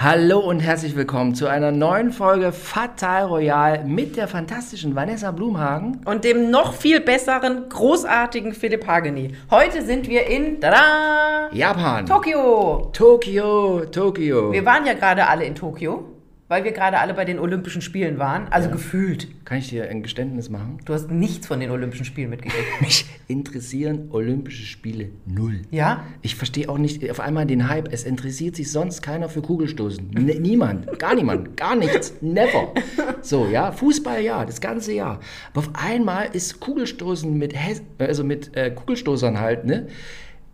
[0.00, 6.02] Hallo und herzlich willkommen zu einer neuen Folge Fatal Royal mit der fantastischen Vanessa Blumhagen.
[6.04, 9.34] Und dem noch viel besseren, großartigen Philipp Hageni.
[9.50, 12.06] Heute sind wir in tada, Japan.
[12.06, 12.90] Tokio.
[12.92, 14.52] Tokio, Tokio.
[14.52, 16.04] Wir waren ja gerade alle in Tokio,
[16.48, 18.48] weil wir gerade alle bei den Olympischen Spielen waren.
[18.48, 19.28] Also gefühlt.
[19.44, 20.78] Kann ich dir ein Geständnis machen?
[20.84, 22.66] Du hast nichts von den Olympischen Spielen mitgekriegt.
[22.80, 25.62] Mich interessieren Olympische Spiele null.
[25.70, 26.04] Ja?
[26.22, 27.92] Ich verstehe auch nicht auf einmal den Hype.
[27.92, 30.16] Es interessiert sich sonst keiner für Kugelstoßen.
[30.16, 32.72] N niemand, gar niemand, gar nichts, never.
[33.20, 35.20] So, ja, Fußball ja, das ganze Jahr.
[35.52, 39.88] Aber auf einmal ist Kugelstoßen mit, Hes also mit äh, Kugelstoßern halt, ne,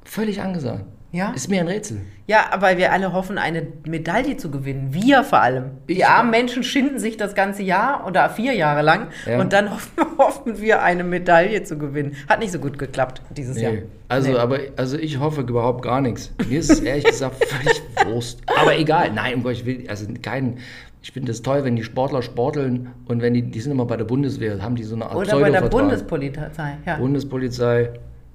[0.05, 0.85] völlig angesagt.
[1.15, 1.31] Ja?
[1.33, 1.99] Ist mir ein Rätsel.
[2.27, 4.89] Ja, aber wir alle hoffen, eine Medaille zu gewinnen.
[4.93, 5.73] Wir vor allem.
[5.89, 9.39] Die Ich- armen Menschen schinden sich das ganze Jahr oder vier Jahre lang Ja.
[9.41, 12.17] und dann hoffen, hoffen wir, eine Medaille zu gewinnen.
[12.29, 13.73] Hat nicht so gut geklappt dieses Jahr.
[13.75, 13.83] Nee.
[14.09, 14.39] Also, Nee.
[14.39, 16.33] aber, also ich hoffe überhaupt gar nichts.
[16.49, 18.41] Mir ist es ehrlich gesagt völlig Wurst.
[18.61, 20.59] Aber egal, nein, um Gott, ich will, also kein,
[21.01, 23.97] ich finde das toll, wenn die Sportler sporteln und wenn die, die sind immer bei
[23.97, 25.61] der Bundeswehr, haben die so eine Art Oder bei der.
[25.61, 26.79] Bundespolizei.
[26.85, 26.97] Ja.
[26.97, 27.91] Bundespolizei.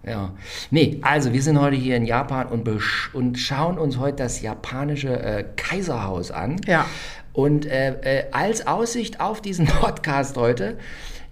[0.06, 0.34] Ja.
[0.72, 2.68] Nee, also wir sind heute hier in Japan und,
[3.14, 6.56] und schauen uns heute das japanische äh, Kaiserhaus an.
[6.66, 6.86] Ja.
[7.34, 10.78] Und äh, äh, als Aussicht auf diesen Podcast heute,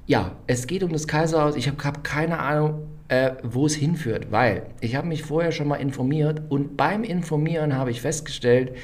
[0.06, 1.56] ja, es geht um das Kaiserhaus.
[1.56, 5.68] Ich habe hab keine Ahnung, äh, wo es hinführt, weil ich habe mich vorher schon
[5.68, 8.76] mal informiert und beim Informieren habe ich festgestellt,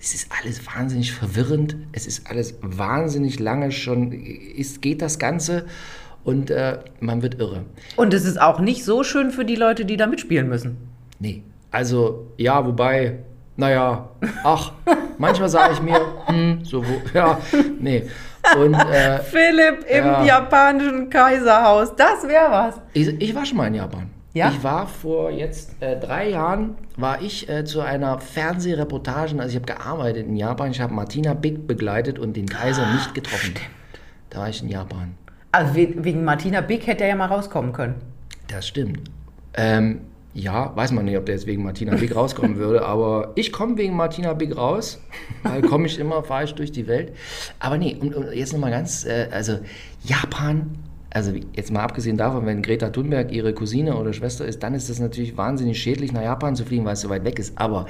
[0.00, 5.66] es ist alles wahnsinnig verwirrend, es ist alles wahnsinnig lange schon, ist, geht das Ganze
[6.24, 7.64] und äh, man wird irre.
[7.96, 10.76] Und es ist auch nicht so schön für die Leute, die da mitspielen müssen.
[11.18, 13.18] Nee, also ja, wobei,
[13.56, 14.08] naja,
[14.44, 14.72] ach,
[15.18, 17.38] manchmal sage ich mir, hm, so, wo, ja,
[17.80, 18.04] nee.
[18.60, 20.24] Und äh, Philipp im Ja.
[20.24, 22.80] japanischen Kaiserhaus, das wäre was.
[22.92, 24.10] ich, ich war schon mal in Japan.
[24.34, 24.48] Ja?
[24.50, 29.56] Ich war vor jetzt äh, drei Jahren, war ich äh, zu einer Fernsehreportage, also ich
[29.56, 33.54] habe gearbeitet in Japan, ich habe Martina Big begleitet und den Kaiser nicht getroffen.
[34.30, 35.14] Da war ich in Japan.
[35.52, 37.94] Also we- wegen Martina Big hätte er ja mal rauskommen können.
[38.48, 39.00] Das stimmt.
[39.54, 40.00] Ähm,
[40.34, 43.76] ja, weiß man nicht, ob der jetzt wegen Martina Big rauskommen würde, aber ich komme
[43.76, 44.98] wegen Martina Big raus,
[45.42, 47.12] weil komme ich immer, fahre ich durch die Welt.
[47.58, 49.58] Aber nee, und, und jetzt nochmal ganz, äh, also
[50.02, 50.70] Japan,
[51.10, 54.88] also jetzt mal abgesehen davon, wenn Greta Thunberg ihre Cousine oder Schwester ist, dann ist
[54.88, 57.58] das natürlich wahnsinnig schädlich, nach Japan zu fliegen, weil es so weit weg ist.
[57.58, 57.84] Aber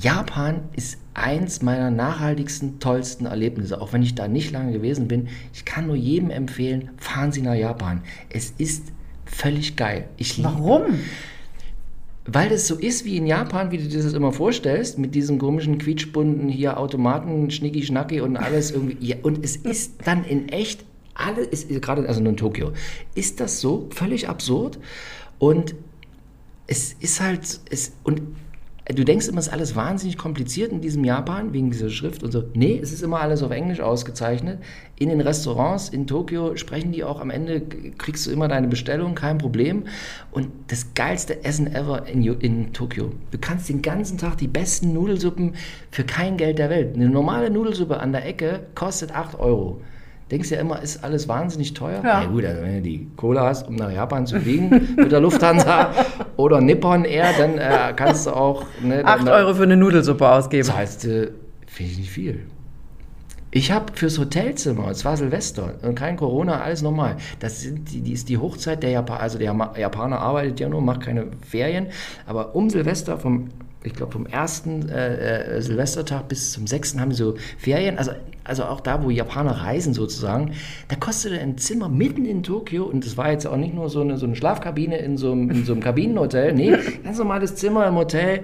[0.00, 3.80] Japan ist eins meiner nachhaltigsten, tollsten Erlebnisse.
[3.80, 7.40] Auch wenn ich da nicht lange gewesen bin, ich kann nur jedem empfehlen, fahren Sie
[7.40, 8.02] nach Japan.
[8.28, 8.92] Es ist
[9.24, 10.08] völlig geil.
[10.16, 10.82] Ich liebe Warum?
[12.26, 15.38] weil das so ist wie in Japan, wie du dir das immer vorstellst, mit diesem
[15.38, 18.96] komischen quietschbunten hier Automaten, Schnicki Schnacki und alles irgendwie.
[19.00, 20.84] Ja, und es ist dann in echt,
[21.14, 22.72] alle ist gerade, also nur in Tokio,
[23.14, 24.78] ist das so völlig absurd
[25.38, 25.76] und
[26.66, 28.22] es ist halt, es, und
[28.94, 32.30] du denkst immer, es ist alles wahnsinnig kompliziert in diesem Japan, wegen dieser Schrift und
[32.30, 32.44] so.
[32.54, 34.60] Nee, es ist immer alles auf Englisch ausgezeichnet.
[34.96, 37.60] In den Restaurants in Tokio sprechen die auch am Ende,
[37.98, 39.84] kriegst du immer deine Bestellung, kein Problem.
[40.30, 43.10] Und das geilste Essen ever in, in Tokio.
[43.32, 45.54] Du kannst den ganzen Tag die besten Nudelsuppen
[45.90, 46.94] für kein Geld der Welt.
[46.94, 49.80] Eine normale Nudelsuppe an der Ecke kostet 8 Euro.
[50.30, 52.02] Denkst ja immer, ist alles wahnsinnig teuer?
[52.04, 52.24] Ja.
[52.24, 55.90] gut, also wenn du die Kohle hast, um nach Japan zu fliegen mit der Lufthansa
[56.36, 58.64] oder Nippon Air, dann äh, kannst du auch...
[58.82, 60.64] Ne, dann- 8 Euro für eine Nudelsuppe ausgeben.
[60.64, 61.30] zahlst du,
[61.68, 62.40] finde ich nicht viel.
[63.52, 67.16] Ich habe fürs Hotelzimmer, es war Silvester und kein Corona, alles normal.
[67.38, 70.82] Das sind die, die ist die Hochzeit der Japaner, also der Japaner arbeitet ja nur,
[70.82, 71.86] macht keine Ferien,
[72.26, 73.48] aber um Silvester vom,
[73.84, 78.12] ich glaube vom ersten äh, äh, Silvestertag bis zum sechsten haben sie so Ferien, also,
[78.44, 80.52] also auch da, wo Japaner reisen sozusagen,
[80.88, 84.00] da kostete ein Zimmer mitten in Tokio und das war jetzt auch nicht nur so
[84.00, 87.86] eine, so eine Schlafkabine in so, einem, in so einem Kabinenhotel, nee, ganz normales Zimmer
[87.86, 88.40] im Hotel,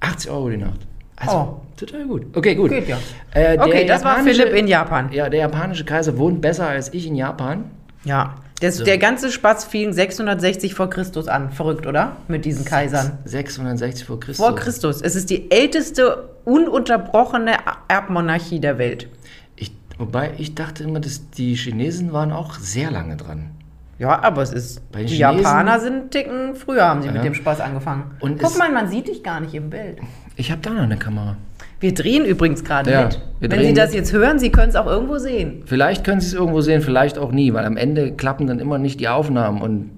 [0.00, 0.80] 80 Euro die Nacht.
[1.16, 1.60] Also, Oh.
[1.78, 2.26] total gut.
[2.36, 2.70] Okay, gut.
[2.70, 2.98] Geht ja.
[3.32, 5.10] Äh, Okay, das war Philipp in Japan.
[5.12, 7.64] Ja, der japanische Kaiser wohnt besser als ich in Japan.
[8.04, 8.34] Ja.
[8.62, 11.50] Das, Der ganze Spaß fing 660 vor Christus an.
[11.50, 12.16] Verrückt, oder?
[12.28, 13.18] Mit diesen Kaisern.
[13.24, 14.44] 660 vor Christus.
[14.46, 15.02] Vor Christus.
[15.02, 17.52] Es ist die älteste ununterbrochene
[17.88, 19.08] Erbmonarchie der Welt.
[19.56, 23.50] Ich, wobei ich dachte immer, dass die Chinesen waren auch sehr lange dran.
[23.98, 24.80] Ja, aber es ist.
[24.94, 27.14] Die Chinesen- Japaner sind Ticken früher haben sie Ja.
[27.14, 28.12] mit dem Spaß angefangen.
[28.20, 29.98] Und Guck mal, man sieht dich gar nicht im Bild.
[30.36, 31.36] Ich habe da noch eine Kamera.
[31.82, 33.04] Wir drehen übrigens gerade Ja,
[33.40, 33.50] mit.
[33.50, 33.96] Wenn Sie das mit.
[33.96, 35.64] jetzt hören, Sie können es auch irgendwo sehen.
[35.66, 38.78] Vielleicht können Sie es irgendwo sehen, vielleicht auch nie, weil am Ende klappen dann immer
[38.78, 39.90] nicht die Aufnahmen und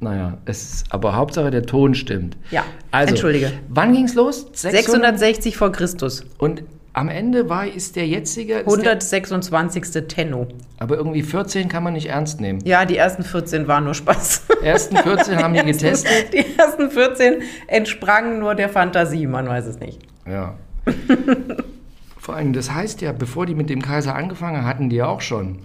[0.00, 2.36] naja, es ist, aber Hauptsache der Ton stimmt.
[2.50, 3.52] Ja, also, entschuldige.
[3.68, 4.46] Wann ging's los?
[4.52, 6.24] 660 vor Christus.
[6.38, 9.84] Und am Ende war, ist der jetzige, ist der, 126.
[10.08, 10.48] Tenno.
[10.78, 12.58] aber irgendwie 14 kann man nicht ernst nehmen.
[12.64, 14.42] Ja, die ersten 14 waren nur Spaß.
[14.62, 16.10] Ersten 14 haben die getestet.
[16.32, 20.00] Die ersten 14 entsprangen nur der Fantasie, man weiß es nicht.
[20.26, 20.54] Ja.
[22.18, 25.58] Vor allem, das heißt ja, bevor die mit dem Kaiser angefangen hatten, die auch schon.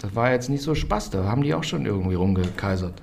[0.00, 2.94] Das war jetzt nicht so Spaß, da haben die auch schon irgendwie rumgekaisert.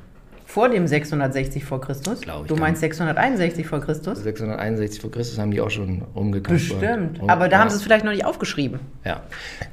[0.45, 2.21] Vor dem 660 vor Christus?
[2.21, 4.19] Ich Du meinst 661 vor Christus?
[4.23, 6.79] 661 vor Christus haben die auch schon rumgekaisert.
[6.79, 7.19] Bestimmt.
[7.19, 7.61] Und- Aber da ja.
[7.61, 8.79] haben sie es vielleicht noch nicht aufgeschrieben.
[9.03, 9.23] Ja.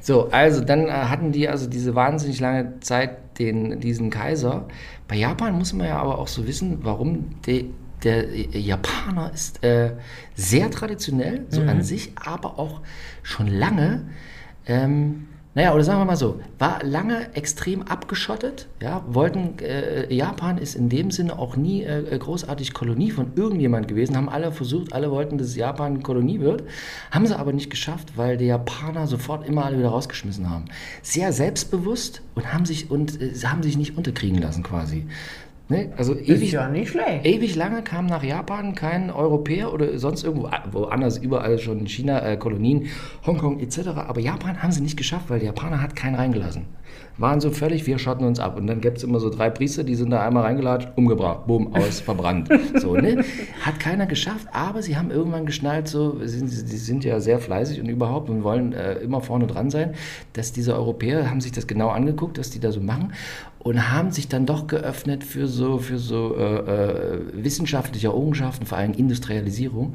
[0.00, 4.64] So, also dann äh, hatten die also diese wahnsinnig lange Zeit den, diesen Kaiser.
[5.06, 7.66] Bei Japan muss man ja aber auch so wissen, warum de,
[8.04, 9.92] der Japaner ist äh,
[10.34, 12.80] sehr traditionell, so an sich, aber auch
[13.22, 14.06] schon lange.
[14.66, 18.68] Ähm, naja, oder sagen wir mal so, war lange extrem abgeschottet.
[18.80, 23.86] Ja, wollten, äh, Japan ist in dem Sinne auch nie äh, großartig Kolonie von irgendjemand
[23.86, 24.16] gewesen.
[24.16, 26.64] Haben alle versucht, alle wollten, dass Japan Kolonie wird.
[27.10, 30.64] Haben sie aber nicht geschafft, weil die Japaner sofort immer alle wieder rausgeschmissen haben.
[31.02, 35.06] Sehr selbstbewusst und haben sich, und, äh, haben sich nicht unterkriegen lassen quasi.
[35.68, 35.92] Ne?
[35.96, 37.24] Also Ist ewig, ja nicht schlecht.
[37.24, 42.20] Ewig lange kam nach Japan kein Europäer oder sonst irgendwo woanders, überall schon in China,
[42.20, 42.86] äh, Kolonien,
[43.24, 43.88] Hongkong etc.
[43.96, 46.66] Aber Japan haben sie nicht geschafft, weil der Japaner hat keinen reingelassen.
[47.16, 48.56] Waren so völlig, wir schotten uns ab.
[48.56, 51.74] Und dann gibt es immer so drei Priester, die sind da einmal reingelatscht, umgebracht, bumm,
[51.74, 52.48] aus, verbrannt.
[52.78, 53.24] So, ne?
[53.62, 57.38] Hat keiner geschafft, aber sie haben irgendwann geschnallt, so, sie sind, sie sind ja sehr
[57.38, 59.94] fleißig und überhaupt und wollen äh, immer vorne dran sein,
[60.32, 63.12] dass diese Europäer haben sich das genau angeguckt, was die da so machen
[63.62, 68.78] und haben sich dann doch geöffnet für so, für so äh, äh, wissenschaftliche Errungenschaften, vor
[68.78, 69.94] allem Industrialisierung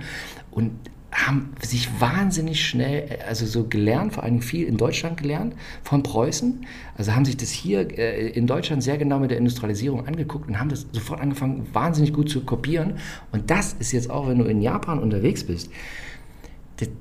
[0.51, 0.71] und
[1.11, 5.53] haben sich wahnsinnig schnell, äh, also so gelernt, vor allem viel in Deutschland gelernt,
[5.83, 6.65] von Preußen.
[6.97, 10.59] Also haben sich das hier äh, in Deutschland sehr genau mit der Industrialisierung angeguckt und
[10.59, 12.99] haben das sofort angefangen, wahnsinnig gut zu kopieren.
[13.33, 15.69] Und das ist jetzt auch, wenn du in Japan unterwegs bist,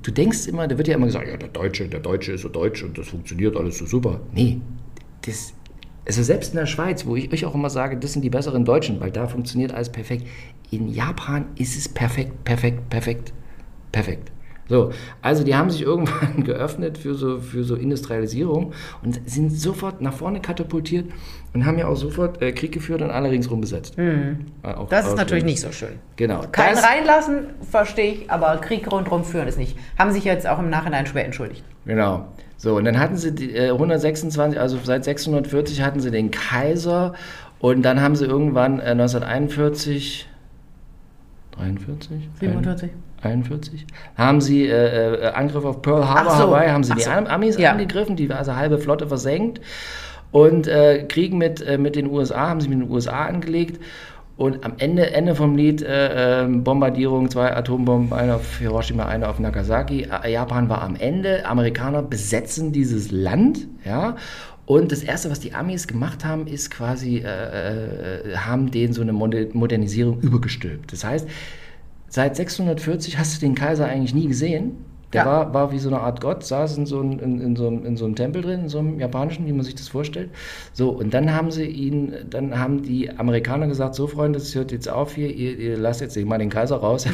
[0.01, 2.49] du denkst immer, da wird ja immer gesagt, ja, der Deutsche, der Deutsche ist so
[2.49, 4.19] deutsch und das funktioniert alles so super.
[4.33, 4.59] Nee,
[5.21, 5.53] das,
[6.07, 8.63] also selbst in der Schweiz, wo ich euch auch immer sage, das sind die besseren
[8.65, 10.25] Deutschen, weil da funktioniert alles perfekt.
[10.71, 13.33] In Japan ist es perfekt, perfekt, perfekt,
[13.91, 14.31] perfekt.
[14.69, 20.01] So, also die haben sich irgendwann geöffnet für so, für so Industrialisierung und sind sofort
[20.01, 21.05] nach vorne katapultiert
[21.53, 23.97] und haben ja auch sofort äh, Krieg geführt und alle ringsrum besetzt.
[23.97, 24.01] Äh,
[24.63, 24.89] auch- Mhm.
[24.89, 25.99] Das ist natürlich nicht so schön.
[26.17, 26.41] Genau.
[26.51, 29.77] Kein das- reinlassen, verstehe ich, aber Krieg rundherum führen ist nicht.
[29.97, 31.63] Haben sich jetzt auch im Nachhinein schwer entschuldigt.
[31.85, 32.27] Genau.
[32.57, 37.13] So, und dann hatten sie die, äh, 126, also seit 640 hatten sie den Kaiser
[37.59, 40.27] und dann haben sie irgendwann äh, 1941,
[41.51, 42.29] 43?
[42.39, 42.89] 47.
[43.23, 46.37] 41, haben sie äh, äh, Angriff auf Pearl Harbor, so.
[46.47, 47.09] Hawaii, haben sie Ach die so.
[47.11, 47.71] Am- Amis Ja.
[47.71, 49.59] angegriffen, die also halbe Flotte versenkt
[50.31, 53.81] und äh, Krieg mit, äh, mit den USA, haben sie mit den USA angelegt
[54.37, 59.27] und am Ende, Ende vom Lied äh, äh, Bombardierung, zwei Atombomben, eine auf Hiroshima, eine
[59.27, 60.07] auf Nagasaki.
[60.23, 64.15] Äh, Japan war am Ende, Amerikaner besetzen dieses Land, ja,
[64.65, 69.01] und das Erste, was die Amis gemacht haben, ist quasi, äh, äh, haben denen so
[69.01, 70.91] eine Mode- Modernisierung übergestülpt.
[70.91, 71.27] Das heißt,
[72.09, 74.77] Seit 640 hast du den Kaiser eigentlich nie gesehen.
[75.13, 75.27] Der Ja.
[75.27, 77.85] war, war wie so eine Art Gott, saß in so, einem, in, in, so einem,
[77.85, 80.31] in so einem Tempel drin, in so einem japanischen, wie man sich das vorstellt.
[80.73, 84.73] So, und dann haben sie ihn, dann haben die Amerikaner gesagt, so Freunde, das hört
[84.73, 87.05] jetzt auf hier, ihr, ihr lasst jetzt mal den Kaiser raus.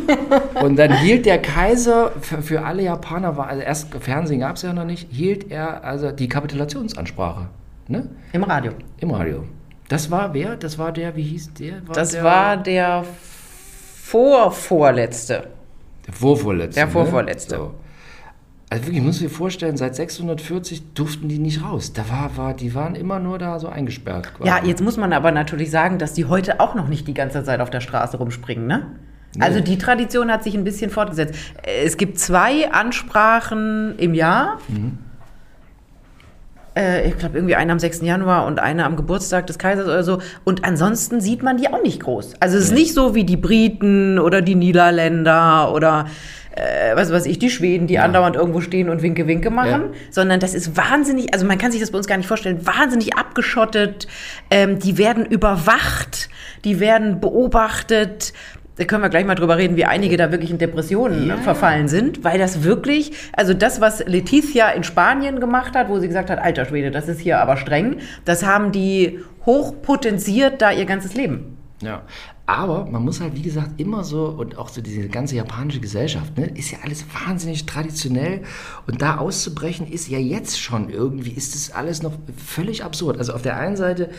[0.62, 4.62] und dann hielt der Kaiser, für, für alle Japaner war, also erst Fernsehen gab es
[4.62, 7.48] ja noch nicht, hielt er also die Kapitulationsansprache.
[7.88, 8.08] Ne?
[8.32, 8.72] Im Radio.
[8.98, 9.44] Im Radio.
[9.88, 10.56] Das war wer?
[10.56, 11.82] Das war der, wie hieß der?
[11.92, 13.04] Das der, war der
[14.02, 15.48] vorvorletzte.
[16.06, 16.80] Der Vorvorletzte.
[16.80, 17.54] Der Vorvorletzte.
[17.54, 17.60] Ne?
[17.60, 17.74] So.
[18.70, 21.92] Also wirklich, ich muss mir vorstellen, seit 640 durften die nicht raus.
[21.92, 24.32] Da war, war, die waren immer nur da so eingesperrt.
[24.34, 24.48] Quasi.
[24.48, 27.44] Ja, jetzt muss man aber natürlich sagen, dass die heute auch noch nicht die ganze
[27.44, 28.86] Zeit auf der Straße rumspringen, ne?
[29.36, 29.42] Nee.
[29.42, 31.34] Also die Tradition hat sich ein bisschen fortgesetzt.
[31.62, 34.58] Es gibt zwei Ansprachen im Jahr.
[36.76, 38.00] Äh, ich glaube, irgendwie eine am 6.
[38.02, 40.18] Januar und eine am Geburtstag des Kaisers oder so.
[40.44, 42.34] Und ansonsten sieht man die auch nicht groß.
[42.40, 46.06] Also es ist nicht so wie die Briten oder die Niederländer oder
[46.54, 49.98] äh, was weiß ich, die Schweden, die andauernd irgendwo stehen und Winke Winke machen, Ja.
[50.10, 53.16] sondern das ist wahnsinnig, also man kann sich das bei uns gar nicht vorstellen, wahnsinnig
[53.16, 54.06] abgeschottet.
[54.50, 56.28] Ähm, die werden überwacht,
[56.64, 58.32] die werden beobachtet.
[58.76, 61.36] Da können wir gleich mal drüber reden, wie einige da wirklich in Depressionen Ja.
[61.36, 66.08] verfallen sind, weil das wirklich, also das, was Letizia in Spanien gemacht hat, wo sie
[66.08, 70.86] gesagt hat, alter Schwede, das ist hier aber streng, das haben die hochpotenziert da ihr
[70.86, 71.58] ganzes Leben.
[71.82, 72.02] Ja.
[72.46, 76.36] Aber man muss halt, wie gesagt, immer so, und auch so diese ganze japanische Gesellschaft,
[76.36, 78.42] ne, ist ja alles wahnsinnig traditionell.
[78.86, 83.18] Und da auszubrechen, ist ja jetzt schon irgendwie, ist das alles noch völlig absurd.
[83.18, 84.10] Also auf der einen Seite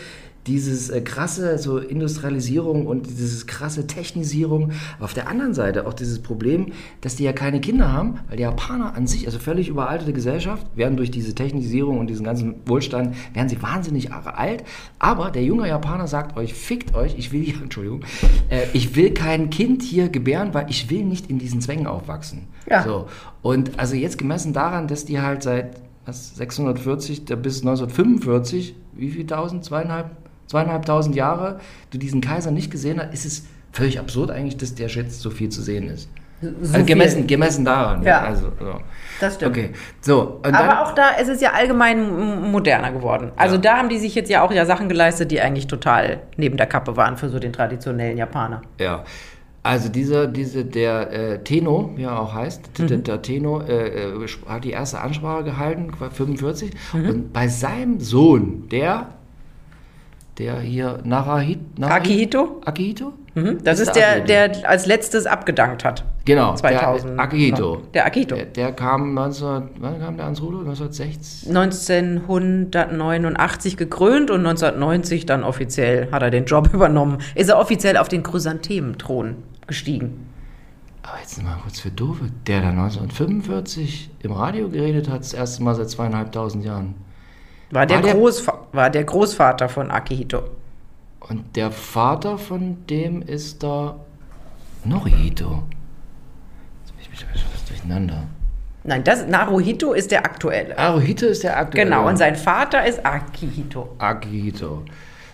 [0.48, 4.72] dieses äh, krasse so Industrialisierung und dieses krasse Technisierung.
[4.98, 6.68] Aber auf der anderen Seite auch dieses Problem,
[7.02, 10.66] dass die ja keine Kinder haben, weil die Japaner an sich, also völlig überaltete Gesellschaft,
[10.76, 14.64] werden durch diese Technisierung und diesen ganzen Wohlstand, werden sie wahnsinnig alt.
[15.00, 18.02] Aber der junge Japaner sagt euch, fickt euch, ich will hier, Entschuldigung,
[18.50, 22.48] äh, ich will kein Kind hier gebären, weil ich will nicht in diesen Zwängen aufwachsen.
[22.70, 22.84] Ja.
[22.84, 23.08] So.
[23.42, 29.26] Und also jetzt gemessen daran, dass die halt seit was, 640 bis 1945, wie viel
[29.26, 30.12] tausend, zweieinhalb,
[30.48, 31.60] zweieinhalbtausend Jahre
[31.92, 35.30] du diesen Kaiser nicht gesehen hast, ist es völlig absurd eigentlich, dass der jetzt so
[35.30, 36.10] viel zu sehen ist.
[36.42, 38.04] So also gemessen, gemessen daran.
[38.04, 38.22] Ja.
[38.22, 38.76] Also, so.
[39.22, 39.52] Das stimmt.
[39.52, 39.70] Okay,
[40.02, 40.40] so.
[40.44, 43.32] Aber dann, auch da ist es ja allgemein moderner geworden.
[43.38, 43.62] Also Ja.
[43.62, 46.66] da haben die sich jetzt ja auch ja Sachen geleistet, die eigentlich total neben der
[46.68, 48.62] Kappe waren für so den traditionellen Japaner.
[48.78, 49.06] Ja.
[49.66, 52.88] Also dieser, diese, der äh, Teno, wie er auch heißt, Mhm.
[52.88, 56.74] der, der Teno äh, äh, hat die erste Ansprache gehalten, 45.
[56.92, 57.10] Mhm.
[57.10, 59.08] Und bei seinem Sohn, der,
[60.38, 62.62] der hier Narahit, Akihito?
[62.66, 63.14] Akihito?
[63.36, 63.64] Mhm.
[63.64, 66.06] Das Ist ist der der, der als letztes abgedankt hat.
[66.26, 67.12] Genau, 2000.
[67.12, 67.82] der Akihito.
[67.94, 68.36] Der Akihito.
[68.36, 70.60] Der, der kam 19, wann kam der ans Ruder?
[70.60, 71.50] 1960?
[71.50, 77.18] 1989 gekrönt und 1990 dann offiziell hat er den Job übernommen.
[77.36, 79.36] Ist er offiziell auf den Chrysanthementhron
[79.68, 80.30] gestiegen.
[81.02, 82.26] Aber jetzt mal kurz für Doofe.
[82.48, 86.96] Der da 1945 im Radio geredet hat, das erste Mal seit zweieinhalbtausend Jahren.
[87.74, 90.44] War der, War der- Großva war der Großvater von Akihito.
[91.20, 93.96] Und der Vater von dem ist da
[94.84, 95.64] Norihito.
[96.82, 98.24] Jetzt bin ich mich was durcheinander.
[98.84, 100.78] Nein, das Naruhito ist der aktuelle.
[100.78, 101.90] Aruhito ist der aktuelle.
[101.90, 103.96] Genau, und sein Vater ist Akihito.
[103.98, 104.84] Akihito.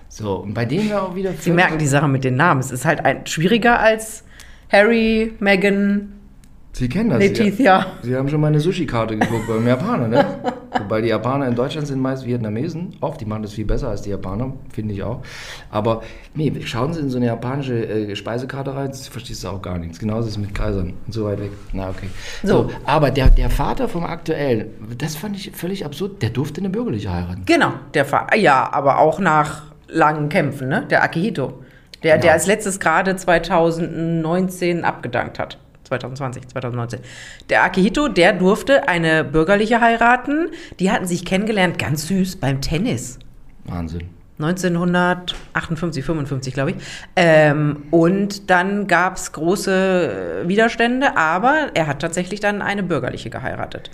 [0.07, 1.33] So, und bei dem ja auch wieder...
[1.33, 2.61] Sie merken die Sache mit den Namen.
[2.61, 4.23] Es ist halt ein, schwieriger als
[4.71, 6.13] Harry, Meghan,
[6.73, 7.19] Sie kennen das.
[7.19, 7.87] Letizia.
[8.03, 10.25] Sie, Sie haben schon mal eine Sushi-Karte geguckt beim Japaner, ne?
[10.77, 12.95] Wobei die Japaner in Deutschland sind meist Vietnamesen.
[13.01, 15.21] Oft, die machen das viel besser als die Japaner, finde ich auch.
[15.71, 16.01] Aber
[16.35, 19.99] nee, schauen Sie in so eine japanische äh, Speisekarte rein, verstehst du auch gar nichts.
[19.99, 21.51] Genauso ist es mit Kaisern und so weit weg.
[21.73, 22.09] Na, okay.
[22.43, 22.69] So.
[22.85, 27.11] aber der, der Vater vom Aktuellen, das fand ich völlig absurd, der durfte eine bürgerliche
[27.11, 27.43] heiraten.
[27.45, 28.35] Genau, der Vater.
[28.37, 30.85] Ja, aber auch nach langen Kämpfen, ne?
[30.89, 31.63] Der Akihito.
[32.03, 32.21] Der, Genau.
[32.23, 35.57] der als letztes gerade 2019 abgedankt hat.
[35.89, 36.99] 2020, 2019.
[37.49, 40.49] Der Akihito, der durfte eine bürgerliche heiraten.
[40.79, 43.19] Die hatten sich kennengelernt, ganz süß, beim Tennis.
[43.65, 44.09] Wahnsinn.
[44.39, 46.77] 1958, 55, glaube ich.
[47.17, 53.91] Ähm, und dann gab es große Widerstände, aber er hat tatsächlich dann eine bürgerliche geheiratet.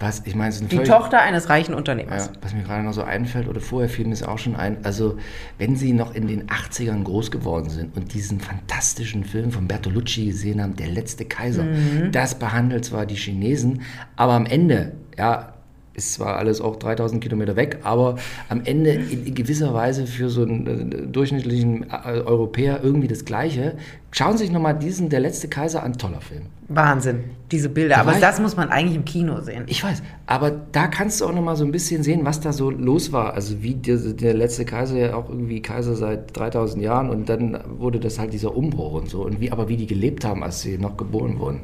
[0.00, 2.26] Was, ich meine, Die Tochter eines reichen Unternehmers.
[2.26, 4.84] Ja, was mir gerade noch so einfällt, oder vorher fiel mir es auch schon ein,
[4.84, 5.18] also
[5.58, 10.26] wenn Sie noch in den 80ern groß geworden sind und diesen fantastischen Film von Bertolucci
[10.26, 12.12] gesehen haben, Der letzte Kaiser, Mhm.
[12.12, 13.82] das behandelt zwar die Chinesen,
[14.16, 15.54] aber am Ende, ja,
[15.94, 18.16] ist zwar alles auch 3000 Kilometer weg, aber
[18.48, 23.76] am Ende in, gewisser Weise für so einen äh, durchschnittlichen äh, Europäer irgendwie das Gleiche.
[24.12, 26.42] Schauen Sie sich nochmal diesen Der letzte Kaiser an, toller Film.
[26.68, 27.98] Wahnsinn, diese Bilder.
[27.98, 29.64] Aber weiß- das muss man eigentlich im Kino sehen.
[29.66, 32.52] Ich weiß, aber da kannst du auch noch mal so ein bisschen sehen, was da
[32.52, 33.34] so los war.
[33.34, 37.58] Also wie der, der letzte Kaiser ja auch irgendwie Kaiser seit 3000 Jahren und dann
[37.78, 39.22] wurde das halt dieser Umbruch und so.
[39.24, 41.62] Und wie, aber wie die gelebt haben, als sie noch geboren wurden.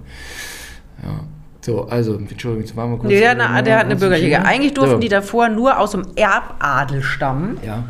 [1.03, 1.21] Ja.
[1.67, 3.11] So, also, Entschuldigung, jetzt waren wir kurz.
[3.11, 4.45] Nee, der, hat eine- der hat eine kurz bürgerliche.
[4.45, 4.99] Eigentlich durften so.
[5.01, 7.59] die davor nur aus dem Erbadel stammen.
[7.67, 7.83] Ja.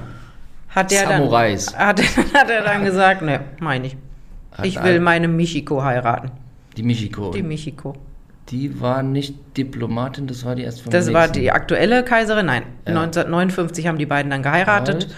[0.70, 1.66] Hat der Samurais.
[1.72, 2.00] Dann, hat,
[2.34, 3.96] hat er dann gesagt, ne, meine ich.
[4.52, 6.30] Hat Ich will meine Michiko heiraten.
[6.78, 7.32] Die Michiko.
[7.32, 7.94] Die Die, Michiko.
[8.80, 12.46] war nicht Diplomatin, das war die erst von Das war die aktuelle Kaiserin.
[12.46, 12.92] Nein, Ja.
[12.92, 15.04] 1959 haben die beiden dann geheiratet.
[15.04, 15.16] Right.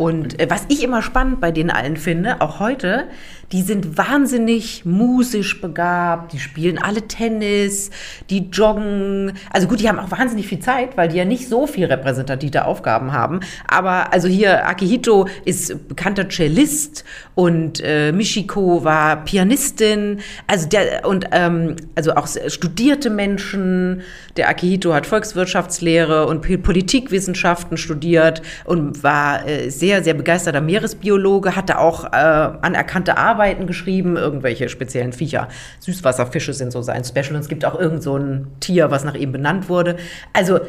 [0.00, 3.08] Und äh, was ich immer spannend bei denen allen finde, auch heute,
[3.52, 7.90] die sind wahnsinnig musisch begabt, die spielen alle Tennis,
[8.30, 9.32] die joggen.
[9.52, 12.64] Also gut, die haben auch wahnsinnig viel Zeit, weil die ja nicht so viel repräsentative
[12.64, 13.40] Aufgaben haben.
[13.68, 17.04] Aber also hier, Akihito ist bekannter Cellist
[17.34, 20.20] und äh, Michiko war Pianistin.
[20.46, 24.00] Also der, und ähm, also auch studierte Menschen.
[24.36, 31.78] Der Akihito hat Volkswirtschaftslehre und Politikwissenschaften studiert und war äh, sehr, sehr begeisterter Meeresbiologe, hatte
[31.78, 35.48] auch äh, anerkannte Arbeiten geschrieben, irgendwelche speziellen Viecher.
[35.80, 39.14] Süßwasserfische sind so sein Special und es gibt auch irgend so ein Tier, was nach
[39.14, 39.96] ihm benannt wurde.
[40.32, 40.60] Also,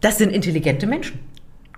[0.00, 1.20] das sind intelligente Menschen.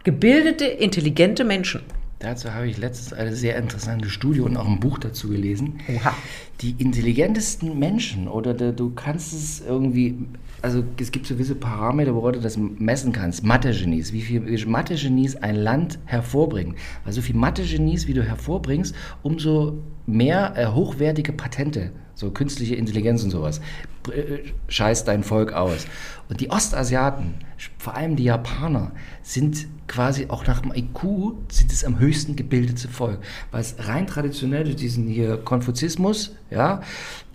[0.04, 1.82] Gebildete, intelligente Menschen.
[2.20, 5.80] Dazu habe ich letztens eine sehr interessante Studie und auch ein Buch dazu gelesen.
[5.88, 6.14] Oha.
[6.60, 10.18] Die intelligentesten Menschen oder der, du kannst es irgendwie,
[10.62, 13.44] also es gibt so gewisse Parameter, woran du das messen kannst.
[13.44, 16.76] Mathe-Genies, wie viel Mathe-Genies ein Land hervorbringen.
[17.04, 23.22] Weil so viel Mathe-Genies, wie du hervorbringst, umso mehr äh, hochwertige Patente, so künstliche Intelligenz
[23.22, 23.60] und sowas.
[24.08, 25.86] Äh, Scheiß dein Volk aus.
[26.28, 27.34] Und die Ostasiaten,
[27.78, 32.88] vor allem die Japaner, sind quasi auch nach dem IQ sind es am höchsten gebildete
[32.88, 33.18] Volk.
[33.50, 36.82] Weil es rein traditionell durch diesen hier Konfuzismus, ja,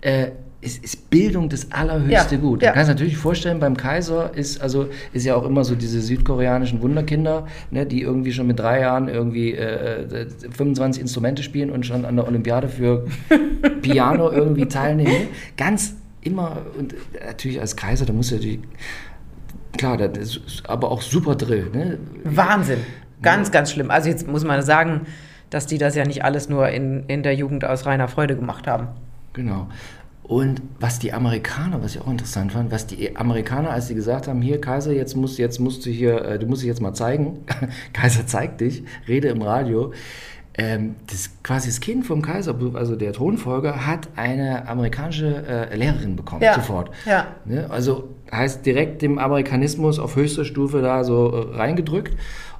[0.00, 0.30] äh,
[0.60, 2.62] ist, ist Bildung das allerhöchste Ja, Gut.
[2.62, 2.70] ja.
[2.70, 6.82] Du kannst natürlich vorstellen, beim Kaiser ist also ist ja auch immer so diese südkoreanischen
[6.82, 11.86] Wunderkinder, ne, die irgendwie schon mit drei Jahren irgendwie äh, äh, 25 Instrumente spielen und
[11.86, 13.06] schon an der Olympiade für
[13.82, 15.28] Piano irgendwie teilnehmen.
[15.56, 16.94] Ganz immer und
[17.24, 18.60] natürlich als Kaiser, da muss ja natürlich
[19.76, 21.70] klar, das ist aber auch super Drill.
[21.72, 21.98] Ne?
[22.24, 22.78] Wahnsinn.
[23.22, 23.90] Ganz, ganz schlimm.
[23.90, 25.02] Also jetzt muss man sagen,
[25.50, 28.66] dass die das ja nicht alles nur in, in der Jugend aus reiner Freude gemacht
[28.66, 28.88] haben.
[29.32, 29.68] Genau.
[30.28, 34.26] Und was die Amerikaner, was ich auch interessant fand, was die Amerikaner, als sie gesagt
[34.26, 36.94] haben, hier Kaiser, jetzt musst, jetzt musst du hier, äh, du musst dich jetzt mal
[36.94, 37.44] zeigen,
[37.92, 39.92] Kaiser zeigt dich, rede im Radio.
[40.58, 46.16] Ähm, das quasi das Kind vom Kaiser, also der Thronfolger, hat eine amerikanische äh, Lehrerin
[46.16, 46.90] bekommen, Ja, sofort.
[47.04, 47.28] ja.
[47.44, 47.70] Ne?
[47.70, 52.16] Also heißt direkt dem Amerikanismus auf höchster Stufe da so äh, reingedrückt.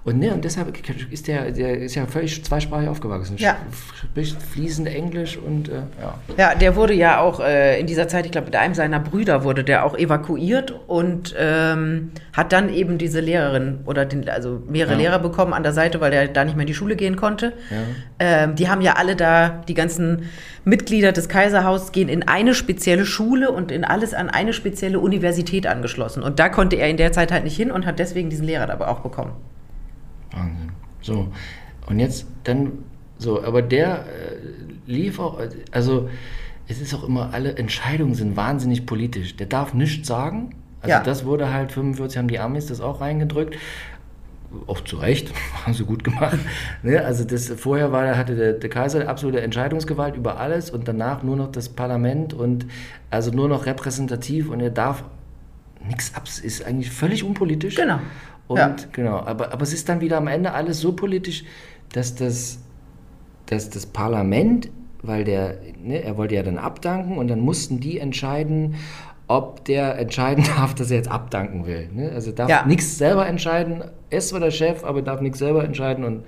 [0.07, 0.73] Und, ne, und deshalb
[1.11, 3.39] ist der, der ist ja völlig zweisprachig aufgewachsen.
[3.39, 3.57] Ja.
[3.97, 6.15] Spricht fließend Englisch und äh, ja.
[6.37, 9.43] Ja, der wurde ja auch äh, in dieser Zeit, ich glaube, mit einem seiner Brüder
[9.43, 14.93] wurde der auch evakuiert und ähm, hat dann eben diese Lehrerin oder den, also mehrere
[14.93, 14.99] Ja.
[14.99, 17.53] Lehrer bekommen an der Seite, weil der da nicht mehr in die Schule gehen konnte.
[18.21, 20.27] Ähm, die haben ja alle da, die ganzen
[20.65, 25.67] Mitglieder des Kaiserhauses gehen in eine spezielle Schule und in alles an eine spezielle Universität
[25.67, 26.23] angeschlossen.
[26.23, 28.71] Und da konnte er in der Zeit halt nicht hin und hat deswegen diesen Lehrer
[28.71, 29.33] aber auch bekommen.
[30.37, 30.71] Wahnsinn.
[31.03, 31.29] So,
[31.87, 32.73] und jetzt dann,
[33.19, 34.37] so, aber der äh,
[34.87, 35.41] lief auch,
[35.71, 36.09] also
[36.69, 39.37] es ist auch immer, alle Entscheidungen sind wahnsinnig politisch.
[39.37, 40.51] Der darf nichts sagen.
[40.81, 41.03] Also Ja.
[41.03, 43.57] das wurde halt, 45 haben die Amis das auch reingedrückt.
[44.67, 45.33] Auch zu Recht,
[45.65, 46.39] haben sie gut gemacht.
[46.83, 47.05] Ne?
[47.05, 51.37] Also das, vorher war, hatte der, der Kaiser absolute Entscheidungsgewalt über alles und danach nur
[51.37, 52.67] noch das Parlament und
[53.11, 55.05] also nur noch repräsentativ und er darf
[55.87, 57.77] nichts ab, ist eigentlich völlig unpolitisch.
[57.77, 58.01] Genau.
[58.49, 58.77] Und Ja.
[58.93, 61.45] genau, aber, aber es ist dann wieder am Ende alles so politisch,
[61.93, 62.59] dass das,
[63.47, 64.71] dass das Parlament,
[65.03, 68.77] weil der, ne, er wollte ja dann abdanken und dann mussten die entscheiden,
[69.29, 71.89] ob der entscheiden darf, dass er jetzt abdanken will.
[71.93, 72.11] Ne?
[72.13, 72.65] Also er darf Ja.
[72.67, 76.23] nichts selber entscheiden, er ist zwar der Chef, aber darf nichts selber entscheiden und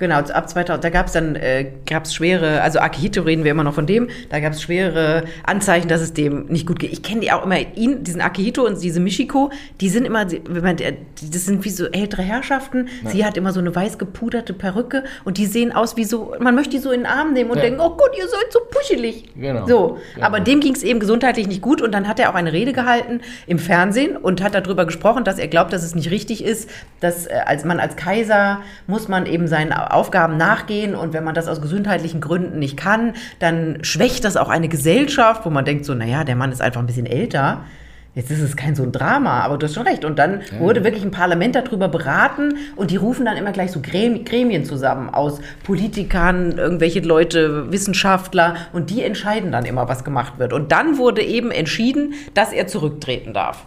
[0.00, 3.64] Genau, ab 2000, da gab es dann äh, gab's schwere, also Akihito reden wir immer
[3.64, 6.90] noch von dem, da gab es schwere Anzeichen, dass es dem nicht gut geht.
[6.90, 9.50] Ich kenne die auch immer, ihn, diesen Akihito und diese Michiko,
[9.82, 12.88] die sind immer, wenn man, das sind wie so ältere Herrschaften.
[13.04, 16.54] Sie hat immer so eine weiß gepuderte Perücke und die sehen aus wie so, man
[16.54, 17.64] möchte die so in den Arm nehmen und Ja.
[17.64, 19.28] denken, oh Gott, ihr seid so puschelig.
[19.36, 19.66] Genau.
[19.66, 20.26] So, Genau.
[20.26, 22.72] aber dem ging es eben gesundheitlich nicht gut und dann hat er auch eine Rede
[22.72, 26.70] gehalten im Fernsehen und hat darüber gesprochen, dass er glaubt, dass es nicht richtig ist,
[27.00, 31.34] dass äh, als man als Kaiser muss man eben seinen Aufgaben nachgehen und wenn man
[31.34, 35.84] das aus gesundheitlichen Gründen nicht kann, dann schwächt das auch eine Gesellschaft, wo man denkt
[35.84, 37.64] so, naja, der Mann ist einfach ein bisschen älter.
[38.12, 40.04] Jetzt ist es kein so ein Drama, aber du hast schon recht.
[40.04, 43.80] Und dann wurde wirklich ein Parlament darüber beraten und die rufen dann immer gleich so
[43.80, 50.38] Grem- Gremien zusammen aus Politikern, irgendwelche Leute, Wissenschaftler und die entscheiden dann immer, was gemacht
[50.38, 50.52] wird.
[50.52, 53.66] Und dann wurde eben entschieden, dass er zurücktreten darf.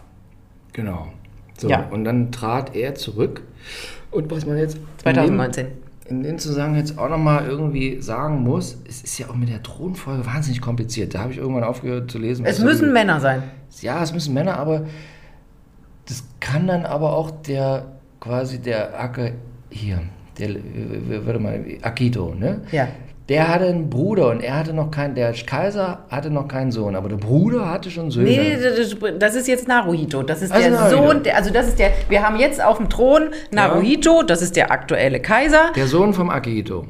[0.73, 1.07] genau.
[1.55, 1.85] So, Ja.
[1.91, 3.43] und dann trat er zurück.
[4.11, 5.67] Und was man jetzt in dem- 2019.
[6.09, 9.63] in dem Zusammenhang jetzt auch nochmal irgendwie sagen muss, es ist ja auch mit der
[9.63, 11.13] Thronfolge wahnsinnig kompliziert.
[11.15, 12.45] Da habe ich irgendwann aufgehört zu lesen.
[12.45, 13.43] Es was müssen irgendwie- Männer sein.
[13.81, 14.85] Ja, es müssen Männer, aber
[16.07, 17.85] das kann dann aber auch der
[18.19, 19.33] quasi der Ake
[19.69, 20.01] hier,
[20.37, 20.49] der,
[21.25, 22.61] warte mal, Akito, ne?
[22.71, 22.87] Ja.
[23.29, 26.93] Der hatte einen Bruder und er hatte noch keinen, der Kaiser hatte noch keinen Sohn,
[26.95, 28.29] aber der Bruder hatte schon Söhne.
[28.29, 28.57] Nee,
[29.17, 30.23] das- ist jetzt Naruhito.
[30.23, 31.07] Das ist Also der Naruhito.
[31.07, 34.57] Sohn, der, also das ist der, wir haben jetzt auf dem Thron Naruhito, das ist
[34.57, 36.85] der aktuelle Kaiser, Der Sohn vom Akihito.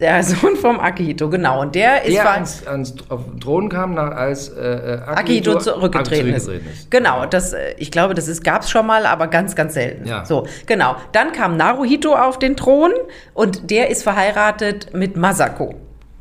[0.00, 1.62] Der Sohn vom Akihito, genau.
[1.62, 5.58] Und der ist Der ans, ans, auf den Thron kam, nach, als äh, äh, Akihito
[5.58, 6.48] zurückgetreten ist.
[6.48, 6.90] ist.
[6.90, 10.06] Genau, das, äh, ich glaube, das ist, gab's schon mal, aber ganz, ganz selten.
[10.06, 10.24] Ja.
[10.24, 10.96] So, genau.
[11.12, 12.92] Dann kam Naruhito auf den Thron
[13.32, 15.74] und der ist verheiratet mit Masako.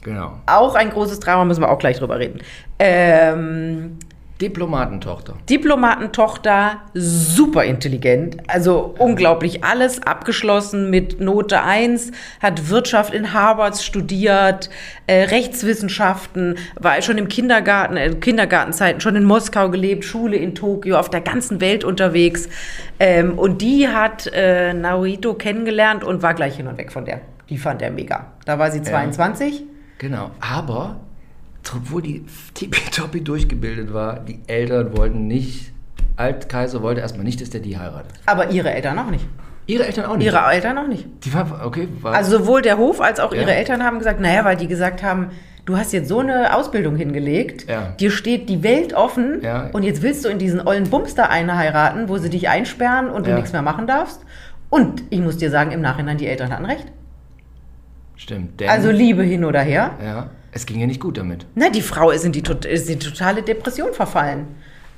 [0.03, 0.33] Genau.
[0.45, 2.39] Auch ein großes Drama, müssen wir auch gleich drüber reden.
[2.77, 3.97] Ähm,
[4.41, 5.35] Diplomatentochter.
[5.49, 14.69] Diplomatentochter, super intelligent, also unglaublich alles abgeschlossen mit Note 1, hat Wirtschaft in Harvard studiert,
[15.07, 20.97] äh, Rechtswissenschaften, war schon im Kindergarten, äh, Kindergartenzeiten schon in Moskau gelebt, Schule in Tokio,
[20.97, 22.49] auf der ganzen Welt unterwegs.
[22.99, 27.21] Ähm, und die hat äh, Naruhito kennengelernt und war gleich hin und weg von der.
[27.49, 28.33] Die fand er mega.
[28.43, 29.63] Da war sie 22.
[29.97, 30.99] Genau, aber
[31.75, 35.71] obwohl die tippitoppi durchgebildet war, die Eltern wollten nicht,
[36.17, 38.13] Altkaiser wollte erstmal nicht, dass der die heiratet.
[38.25, 39.25] Aber ihre Eltern auch nicht.
[39.67, 40.25] Ihre Eltern auch nicht.
[40.27, 41.07] Ihre Eltern auch nicht.
[41.25, 43.41] die war, okay, war, Also sowohl der Hof als auch Ja.
[43.41, 45.31] ihre Eltern haben gesagt, naja, weil die gesagt haben,
[45.65, 47.93] du hast jetzt so eine Ausbildung hingelegt, Ja.
[47.99, 49.69] dir steht die Welt offen Ja.
[49.73, 53.09] und jetzt willst du in diesen ollen Bums da eine heiraten, wo sie dich einsperren
[53.09, 54.21] und du nichts mehr machen darfst.
[54.69, 56.85] Und ich muss dir sagen, im Nachhinein, die Eltern hatten recht.
[58.15, 58.59] Stimmt.
[58.59, 59.91] Denn, Also Liebe hin oder her.
[60.03, 61.45] ja, es ging ja nicht gut damit.
[61.53, 64.47] Na, die Frau ist in die, ist in die totale Depression verfallen.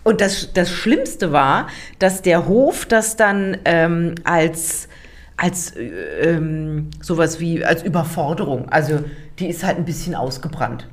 [0.04, 1.68] Und das, das Schlimmste war,
[1.98, 4.88] dass der Hof das dann ähm, als,
[5.36, 5.90] als äh,
[6.22, 9.04] ähm, sowas wie als Überforderung, also
[9.40, 10.88] die ist halt ein bisschen ausgebrannt.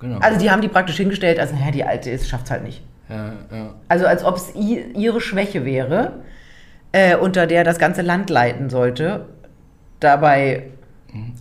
[0.00, 0.18] Genau.
[0.20, 2.82] Also die haben die praktisch hingestellt, als naja, die Alte ist, schafft's halt nicht.
[3.10, 3.74] ja, ja.
[3.88, 6.14] Also als ob es ihre Schwäche wäre,
[6.92, 9.26] äh, unter der das ganze Land leiden sollte.
[10.00, 10.70] Dabei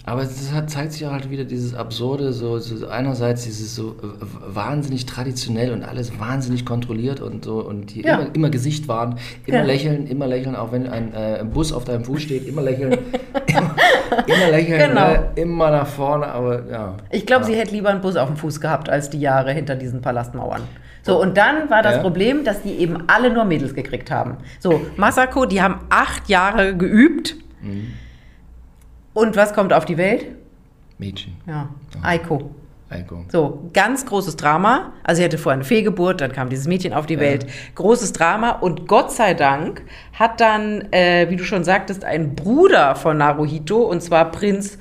[0.05, 3.97] Aber es hat, zeigt sich auch halt wieder dieses Absurde, so, so einerseits dieses so
[4.01, 8.15] äh, wahnsinnig traditionell und alles wahnsinnig kontrolliert und so und die Ja.
[8.19, 9.63] immer, immer Gesicht wahren, immer Ja.
[9.65, 12.97] lächeln, immer lächeln, auch wenn ein äh, Bus auf deinem Fuß steht, immer lächeln,
[13.45, 13.75] immer,
[14.27, 15.07] immer lächeln, Genau.
[15.09, 15.31] ne?
[15.35, 16.97] immer nach vorne, aber ja.
[17.11, 17.47] Ich glaube, ja.
[17.51, 20.61] sie hätte lieber einen Bus auf dem Fuß gehabt, als die Jahre hinter diesen Palastmauern.
[21.03, 22.01] So, und dann war das Ja.
[22.01, 24.37] Problem, dass die eben alle nur Mädels gekriegt haben.
[24.59, 27.35] So, Masako, die haben acht Jahre geübt.
[27.61, 27.93] Mhm.
[29.17, 30.27] Und was kommt auf die Welt?
[30.99, 31.69] Mädchen, Ja,
[32.03, 32.51] Aiko.
[32.87, 33.25] Eiko.
[33.29, 34.93] So, ganz großes Drama.
[35.03, 37.47] Also sie hatte vorher eine Fehlgeburt, dann kam dieses Mädchen auf die Welt.
[37.73, 38.51] Großes Drama.
[38.51, 39.81] Und Gott sei Dank
[40.13, 44.77] hat dann, äh, wie du schon sagtest, ein Bruder von Naruhito, und zwar Prinz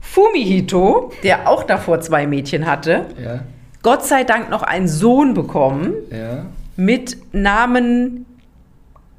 [0.00, 3.40] Fumihito, der auch davor zwei Mädchen hatte, Ja,
[3.82, 6.46] Gott sei Dank noch einen Sohn bekommen ja.
[6.76, 8.26] mit Namen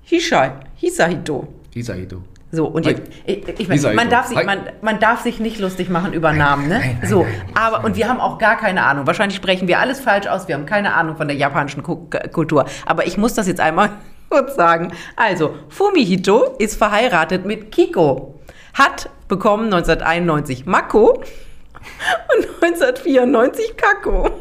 [0.04, 1.50] Hisha, Hisahito.
[1.74, 2.22] Hisahito.
[2.56, 3.96] So, und jetzt, ich, ich mein, Hisahito.
[4.00, 6.82] man, darf sich, man, man darf sich nicht lustig machen über Namen, ne?
[7.04, 9.08] so, aber, und wir haben auch gar keine Ahnung.
[9.08, 10.48] Wahrscheinlich sprechen wir alles falsch aus.
[10.48, 12.66] Wir haben keine Ahnung von der japanischen Ku- Kultur.
[12.86, 13.90] Aber ich muss das jetzt einmal
[14.30, 14.92] kurz sagen.
[15.16, 18.40] Also, Fumihito ist verheiratet mit Kiko.
[18.76, 21.14] Hat bekommen 1991 Mako
[22.38, 24.30] und 1994 Kako.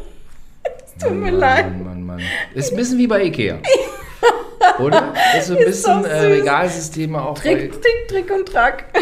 [0.85, 1.65] Es tut mir Mann, leid.
[1.71, 2.21] Mann, Mann, Mann.
[2.53, 3.57] Ist ein bisschen wie bei Ikea.
[4.79, 5.13] Oder?
[5.37, 6.25] Ist so ein Ist bisschen äh.
[6.25, 7.77] Regalsysteme auch Trick, bei.
[7.77, 8.85] Trick, Trick und Track.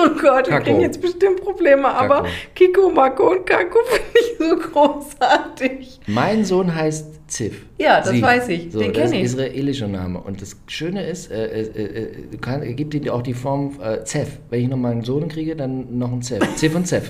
[0.00, 0.62] Oh Gott, wir Kako.
[0.62, 2.28] kriegen jetzt bestimmt Probleme, aber Kako.
[2.54, 6.00] Kiko, Mako und Kako finde ich so großartig.
[6.06, 7.66] Mein Sohn heißt Ziff.
[7.78, 8.70] Ja, das weiß ich.
[8.70, 9.24] So, Den das kenn ich.
[9.24, 10.20] ist ein israelischer Name.
[10.20, 14.04] Und das Schöne ist, äh, äh, äh, du kann, gibt ihm auch die Form äh,
[14.04, 14.38] Zeff.
[14.50, 16.44] Wenn ich noch mal einen Sohn kriege, dann noch ein Zeff.
[16.54, 17.08] Ziff und Zeff.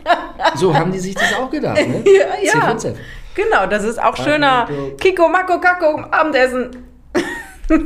[0.56, 2.02] so haben die sich das auch gedacht, ne?
[2.06, 2.70] Ja, Ziff ja.
[2.70, 2.96] und Zeff.
[3.34, 4.68] Genau, das ist auch schöner.
[4.98, 6.70] Kiko, Mako, Kako, Abendessen.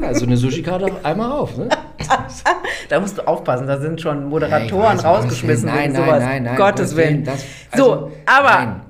[0.03, 1.69] Also eine Sushi-Karte einmal auf, ne?
[2.89, 6.09] Da musst du aufpassen, da sind schon Moderatoren Nein, weiß, rausgeschmissen wegen Nein, sowas.
[6.21, 7.25] nein, nein, nein, Gottes Willen.
[7.25, 7.45] Das-
[7.77, 8.81] so, also, aber nein.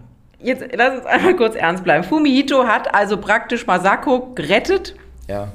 [0.41, 2.05] jetzt lass uns einmal kurz ernst bleiben.
[2.05, 4.95] Fumihito hat also praktisch Masako gerettet
[5.29, 5.49] Ja.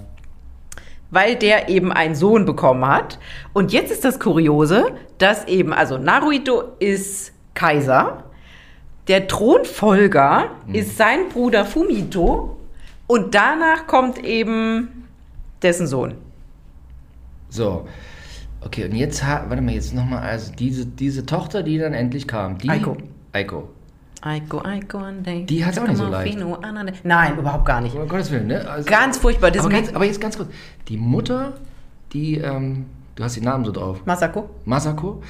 [1.11, 3.19] weil der eben einen Sohn bekommen hat.
[3.53, 4.85] Und jetzt ist das Kuriose,
[5.19, 8.23] dass eben, also Naruhito ist Kaiser,
[9.07, 12.55] der Thronfolger ist sein Bruder Fumito
[13.07, 15.00] und danach kommt eben
[15.63, 16.15] dessen Sohn.
[17.49, 17.87] So.
[18.63, 22.57] Okay, und jetzt, warte mal, jetzt nochmal, also diese, diese Tochter, die dann endlich kam,
[22.59, 22.69] die...
[22.69, 22.95] Aiko.
[23.33, 23.69] Aiko.
[24.21, 25.45] Aiko, Aiko, ande.
[25.45, 26.37] Die hat's auch nicht so leicht.
[27.03, 27.95] Nein, überhaupt gar nicht.
[27.95, 28.69] Um Gottes Willen, ne?
[28.69, 29.49] Also, Ganz furchtbar.
[29.49, 30.49] Das aber, jetzt, aber jetzt ganz kurz.
[30.89, 31.53] Die Mutter,
[32.13, 34.05] die, ähm, du hast die Namen so drauf.
[34.05, 35.23] Masako Masako.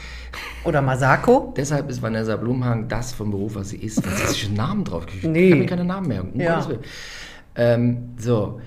[0.66, 1.54] oder Masako.
[1.58, 4.06] Deshalb ist Vanessa Blumhagen das vom Beruf, was sie ist.
[4.06, 5.06] Was ist schon Namen drauf?
[5.08, 5.52] Ich Nee.
[5.52, 6.32] kann mir keine Namen merken.
[6.34, 6.56] Um Ja.
[6.56, 6.82] Gottes Willen.
[7.56, 8.60] Ähm, so.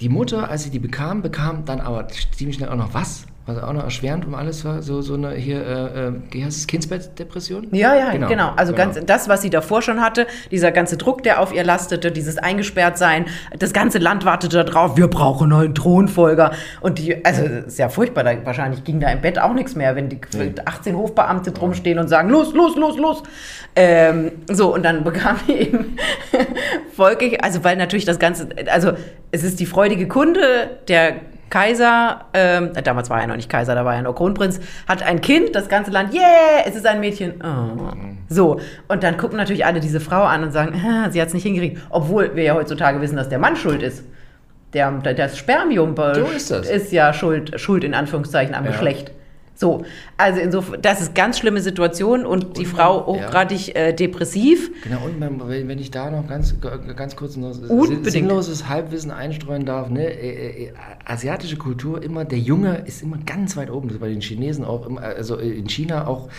[0.00, 3.26] Die Mutter, als sie die bekam, bekam dann aber ziemlich schnell auch noch was?
[3.54, 6.56] Was auch noch erschwerend um alles war, so, so eine hier, äh, äh, wie heißt
[6.56, 7.68] es, Kindsbettdepression?
[7.72, 8.52] Ja, ja, genau.
[8.56, 8.92] Also genau.
[8.92, 12.38] ganz das, was sie davor schon hatte, dieser ganze Druck, der auf ihr lastete, dieses
[12.38, 13.26] Eingesperrtsein,
[13.58, 16.52] das ganze Land wartete darauf, wir brauchen einen Thronfolger.
[16.80, 19.96] Und die, also ist ja furchtbar, da, wahrscheinlich ging da im Bett auch nichts mehr,
[19.96, 20.20] wenn die
[20.64, 23.22] 18 Hofbeamte drumstehen und sagen, los, los, los, los.
[23.74, 25.96] Ähm, so, und dann bekam die eben
[26.96, 28.92] folglich, also weil natürlich das Ganze, also
[29.32, 31.16] es ist die freudige Kunde, der
[31.50, 35.20] Kaiser, ähm, damals war er noch nicht Kaiser, da war er noch Kronprinz, hat ein
[35.20, 37.34] Kind, das ganze Land, yeah, es ist ein Mädchen.
[37.42, 37.88] Oh.
[38.28, 41.34] So, und dann gucken natürlich alle diese Frau an und sagen, ah, sie hat es
[41.34, 44.04] nicht hingekriegt, obwohl wir ja heutzutage wissen, dass der Mann schuld ist.
[44.72, 46.70] Der, der, das Spermium So ist das.
[46.70, 48.70] ist ja schuld, schuld in Anführungszeichen am Ja.
[48.70, 49.10] Geschlecht.
[49.60, 49.84] So,
[50.16, 53.26] also insofern, das ist ganz schlimme Situation und die Und Frau man- ja.
[53.26, 54.70] hochgradig äh, depressiv.
[54.84, 56.54] Genau, und wenn, wenn ich da noch ganz,
[56.96, 58.10] ganz kurz noch Unbedingt.
[58.10, 60.06] sinnloses Halbwissen einstreuen darf, ne?
[60.06, 60.72] äh, äh,
[61.04, 64.64] asiatische Kultur immer, der Junge ist immer ganz weit oben, das ist bei den Chinesen
[64.64, 66.30] auch, immer, also in China auch,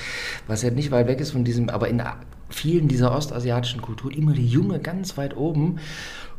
[0.47, 2.01] was ja nicht weit weg ist von diesem, aber in
[2.49, 5.77] vielen dieser ostasiatischen Kulturen immer der Junge ganz weit oben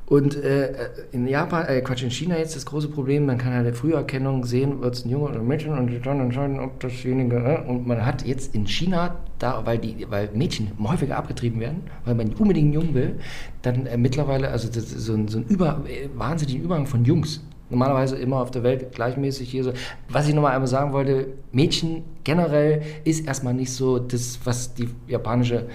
[0.07, 3.67] Und äh, in Japan, äh, Quatsch, in China jetzt das große Problem, man kann halt
[3.67, 7.37] der Früherkennung sehen, wird es ein Junge oder ein Mädchen und dann entscheiden, ob dasjenige,
[7.37, 11.85] äh, und man hat jetzt in China, da, weil, die, weil Mädchen häufiger abgetrieben werden,
[12.05, 13.21] weil man unbedingt einen Jungen will,
[13.63, 17.41] dann äh, mittlerweile, also das so ein, so ein über, äh, wahnsinnigen Übergang von Jungs.
[17.71, 19.73] Normalerweise immer auf der Welt gleichmäßig hier so.
[20.11, 24.91] Was ich nochmal einmal sagen wollte, Mädchen generell ist erstmal nicht so das, was die
[25.09, 25.69] japanische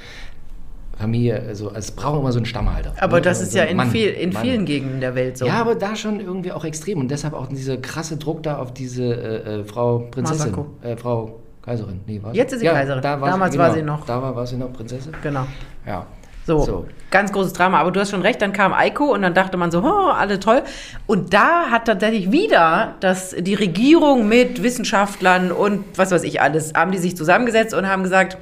[0.97, 2.93] Familie, also es braucht immer so einen Stammhalter.
[2.99, 3.21] Aber ne?
[3.21, 4.41] das Also ist so ja in, Mann, viel, in Mann.
[4.43, 5.45] vielen Gegenden der Welt so.
[5.45, 8.73] Ja, aber da schon irgendwie auch extrem und deshalb auch dieser krasse Druck da auf
[8.73, 11.99] diese äh, äh, Frau Prinzessin, äh, Frau Kaiserin.
[12.07, 12.35] Nee, was?
[12.35, 13.01] Jetzt ist sie Kaiserin.
[13.01, 14.05] Da war Damals sie, war genau, sie noch.
[14.05, 15.13] Da war, war sie noch Prinzessin.
[15.21, 15.45] Genau.
[15.85, 16.05] Ja.
[16.45, 16.85] So, So.
[17.11, 17.77] ganz großes Drama.
[17.79, 20.39] Aber du hast schon recht, dann kam Eiko und dann dachte man so, oh, alle
[20.39, 20.61] toll.
[21.05, 26.73] Und da hat tatsächlich wieder das, die Regierung mit Wissenschaftlern und was weiß ich alles,
[26.73, 28.37] haben die sich zusammengesetzt und haben gesagt,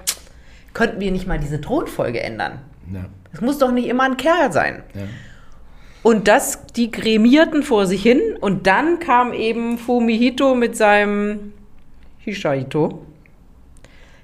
[0.76, 2.60] könnten wir nicht mal diese Thronfolge ändern?
[3.34, 4.84] Es muss doch nicht immer ein Kerl sein.
[6.04, 11.52] Und das, die gremierten vor sich hin und dann kam eben Fumihito mit seinem
[12.20, 13.04] Hishahito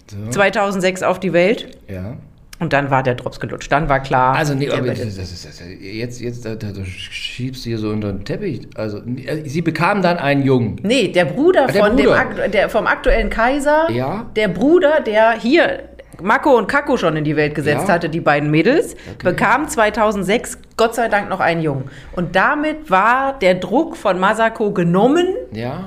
[0.07, 0.29] So.
[0.29, 2.17] 2006 auf die Welt ja.
[2.59, 3.71] und dann war der Drops gelutscht.
[3.71, 4.35] Dann war klar.
[4.35, 7.77] Also nee, aber das, das ist, das, jetzt, jetzt da, da, da schiebst du hier
[7.79, 8.67] so unter den Teppich.
[8.75, 9.01] Also
[9.45, 10.79] sie bekam dann einen Jungen.
[10.83, 12.19] Nee, der Bruder, Ah, der von Dem, Bruder.
[12.19, 14.29] Akt- der vom aktuellen Kaiser, Ja.
[14.35, 15.89] der Bruder, der hier
[16.21, 17.93] Mako und Kako schon in die Welt gesetzt Ja.
[17.93, 19.15] hatte, die beiden Mädels, Okay.
[19.23, 21.85] bekam 2006 Gott sei Dank noch einen Jungen.
[22.13, 25.85] Und damit war der Druck von Masako genommen, Ja.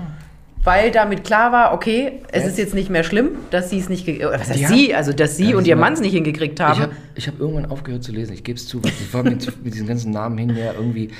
[0.64, 2.48] weil damit klar war, okay, es Ja.
[2.48, 4.68] ist jetzt nicht mehr schlimm, dass sie es nicht, was heißt Ja.
[4.68, 6.80] sie, also dass sie Ja, und ihr Mann es nicht hingekriegt Ich haben.
[6.80, 8.32] habe ich hab irgendwann aufgehört zu lesen.
[8.32, 11.10] Ich gebe es zu, weil ich war mit, mit diesen ganzen Namen hin ja irgendwie.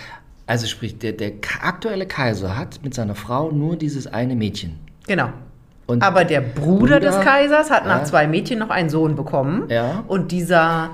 [0.47, 4.79] Also sprich, der, der aktuelle Kaiser hat mit seiner Frau nur dieses eine Mädchen.
[5.07, 5.31] genau.
[5.87, 8.05] Und Aber der Bruder, Bruder, des Kaisers hat nach ja.
[8.05, 9.65] zwei Mädchen noch einen Sohn bekommen.
[9.69, 10.03] Ja.
[10.09, 10.91] Und dieser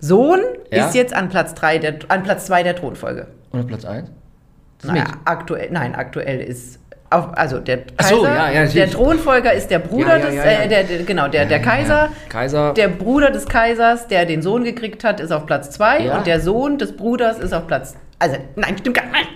[0.00, 0.40] Sohn
[0.70, 0.86] Ja.
[0.86, 3.26] ist jetzt an Platz drei der, an Platz zwei der Thronfolge.
[3.52, 4.10] oder Platz 1?
[4.80, 6.78] Das Naja, aktuell, nein, aktuell ist
[7.10, 8.90] auf, also der Ach Kaiser, so, ja, ja, der.
[8.90, 10.34] Thronfolger ist der Bruder Ja, des.
[10.36, 12.10] Äh, der, der, genau, der, der Kaiser.
[12.28, 12.74] Kaiser.
[12.74, 16.18] Der Bruder des Kaisers, der den Sohn gekriegt hat, ist auf Platz zwei Ja.
[16.18, 17.94] und der Sohn des Bruders ist auf Platz.
[18.18, 19.28] Also, nein, stimmt gar nicht.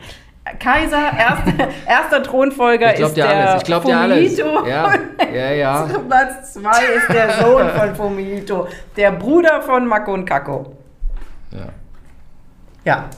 [0.59, 3.63] Kaiser, erster, erster Thronfolger ich glaub ist dir der alles.
[3.63, 4.39] Ich glaub dir alles.
[4.39, 4.95] Ja,
[5.33, 5.85] ja, ja.
[6.09, 10.77] Platz zwei ist der Sohn von Fumito, der Bruder von Mako und Kako.
[11.53, 11.69] ja.
[12.85, 13.09] Ja.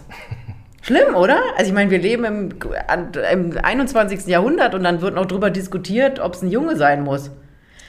[0.82, 1.40] Schlimm, oder?
[1.56, 2.48] Also ich meine, wir leben im,
[3.32, 4.26] im 21.
[4.26, 7.30] Jahrhundert und dann wird noch drüber diskutiert, ob es ein Junge sein muss.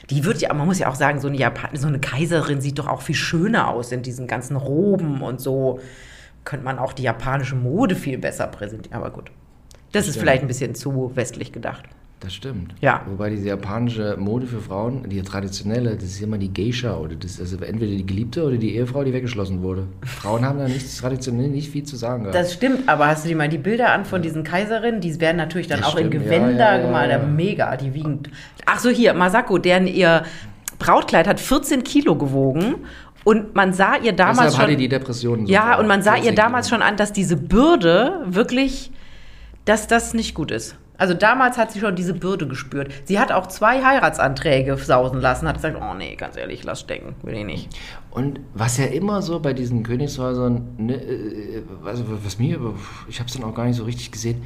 [0.08, 2.78] Die wird ja, man muss ja auch sagen, so eine, Japan so eine Kaiserin sieht
[2.78, 5.80] doch auch viel schöner aus in diesen ganzen Roben und so.
[6.46, 8.96] Könnte man auch die japanische Mode viel besser präsentieren.
[8.96, 9.30] Aber gut.
[9.92, 10.22] Das ist Stimmt.
[10.22, 11.84] vielleicht ein bisschen zu westlich gedacht.
[12.20, 12.74] Das stimmt.
[12.80, 13.02] Ja.
[13.06, 17.32] Wobei diese japanische Mode für Frauen, die traditionelle, das ist immer die Geisha oder das
[17.32, 19.86] ist also entweder die Geliebte oder die Ehefrau, die weggeschlossen wurde.
[20.02, 22.34] Frauen haben da nichts traditionell nicht viel zu sagen gehabt.
[22.34, 25.00] Das stimmt, aber hast du dir mal die Bilder an von diesen Kaiserinnen?
[25.00, 27.10] Die werden natürlich dann Das auch in stimmt, ja, Gewänder ja, ja, gemalt.
[27.10, 27.18] ja.
[27.18, 28.22] Mega, die wiegen.
[28.64, 30.22] Ach so, hier, Masako, deren ihr
[30.78, 32.76] Brautkleid hat 14 Kilo gewogen.
[33.26, 34.62] Und man sah ihr damals Deshalb schon.
[34.62, 35.46] hatte die Depressionen.
[35.46, 38.92] ja, und man sah ihr 14 damals schon an, dass diese Bürde wirklich,
[39.64, 40.76] dass das nicht gut ist.
[40.96, 42.92] Also damals hat sie schon diese Bürde gespürt.
[43.02, 47.16] Sie hat auch zwei Heiratsanträge sausen lassen, hat gesagt, oh nee, ganz ehrlich, lass stecken,
[47.24, 47.68] will ich nicht.
[48.12, 52.60] Und was ja immer so bei diesen Königshäusern, ne, äh, also was mir,
[53.08, 54.44] ich habe es dann auch gar nicht so richtig gesehen,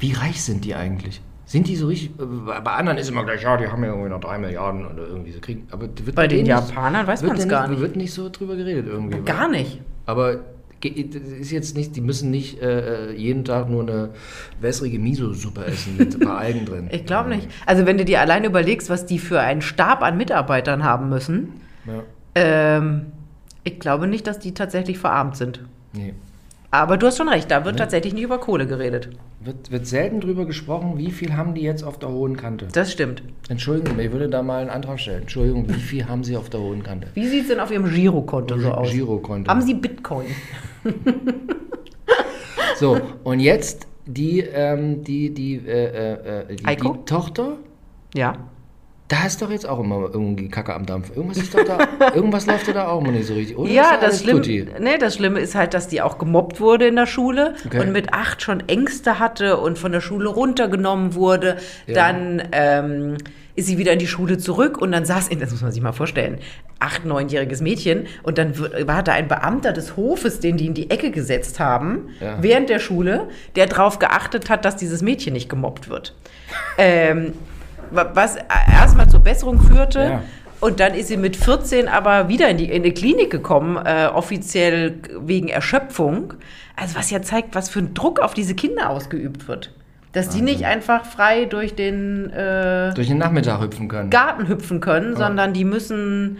[0.00, 1.20] wie reich sind die eigentlich?
[1.48, 2.24] Sind die so richtig, äh,
[2.60, 5.30] bei anderen ist immer gleich, ja, die haben ja irgendwie noch drei Milliarden oder irgendwie
[5.30, 7.80] so kriegen, aber wird Bei den Japanern weiß man es gar nicht.
[7.80, 9.20] Wird nicht so drüber geredet irgendwie.
[9.20, 9.80] Gar nicht.
[10.06, 10.40] Aber
[10.82, 14.10] das ist jetzt nicht, die müssen nicht äh, jeden Tag nur eine
[14.60, 16.88] wässrige Miso-Suppe essen mit ein paar Algen drin.
[16.92, 17.48] Ich glaube nicht.
[17.64, 21.60] Also wenn du dir alleine überlegst, was die für einen Stab an Mitarbeitern haben müssen,
[21.86, 22.02] Ja,
[22.34, 23.06] ähm,
[23.64, 25.60] ich glaube nicht, dass die tatsächlich verarmt sind.
[25.92, 26.14] nee.
[26.70, 29.10] Aber du hast schon recht, da wird tatsächlich nicht über Kohle geredet.
[29.40, 32.66] Wird, wird selten drüber gesprochen, wie viel haben die jetzt auf der hohen Kante?
[32.72, 33.22] Das stimmt.
[33.48, 35.22] Entschuldigung, ich würde da mal einen Antrag stellen.
[35.22, 37.08] Entschuldigung, wie viel haben Sie auf der hohen Kante?
[37.14, 38.90] Wie sieht es denn auf Ihrem Girokonto so aus?
[38.90, 39.48] Girokonto.
[39.50, 40.26] Haben Sie Bitcoin?
[42.78, 46.92] So, und jetzt die, ähm, die, die, äh, äh, die, Heiko?
[46.92, 47.56] die Tochter,
[48.14, 48.34] Ja.
[49.08, 51.10] Da ist doch jetzt auch immer irgendwie Kacke am Dampf.
[51.14, 51.78] Irgendwas ist doch da,
[52.14, 53.56] irgendwas läuft da auch immer nicht so richtig.
[53.56, 54.66] Oder Ja, da das, alles Schlimm, tutti?
[54.80, 57.80] nee, das Schlimme ist halt, dass die auch gemobbt wurde in der Schule Okay.
[57.80, 61.56] und mit acht schon Ängste hatte und von der Schule runtergenommen wurde.
[61.86, 61.94] Ja.
[61.94, 63.16] Dann ähm,
[63.54, 65.82] ist sie wieder in die Schule zurück und dann saß, in, das muss man sich
[65.82, 66.38] mal vorstellen,
[66.80, 70.90] acht, neunjähriges Mädchen und dann war da ein Beamter des Hofes, den die in die
[70.90, 72.38] Ecke gesetzt haben, Ja.
[72.42, 76.14] während der Schule, der darauf geachtet hat, dass dieses Mädchen nicht gemobbt wird.
[76.78, 77.32] ähm,
[77.90, 78.36] was
[78.70, 80.00] erstmal zur Besserung führte.
[80.00, 80.22] Ja.
[80.60, 84.06] Und dann ist sie mit 14 aber wieder in die, in die Klinik gekommen, äh,
[84.06, 86.34] offiziell wegen Erschöpfung.
[86.76, 89.72] Also was ja zeigt, was für ein Druck auf diese Kinder ausgeübt wird.
[90.12, 94.08] Dass die nicht einfach frei durch den äh, Durch den Nachmittag hüpfen können.
[94.08, 96.38] Garten hüpfen können, sondern die müssen,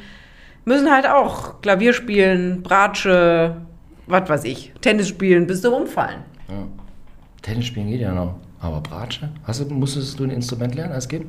[0.64, 3.56] müssen halt auch Klavier spielen, Bratsche,
[4.06, 6.20] was weiß ich, Tennis spielen, bis sie umfallen.
[6.48, 6.54] Ja.
[7.42, 8.36] Tennis spielen geht ja noch.
[8.60, 9.28] Aber Bratsche?
[9.44, 11.26] Hast du, musstest du ein Instrument lernen als Kind?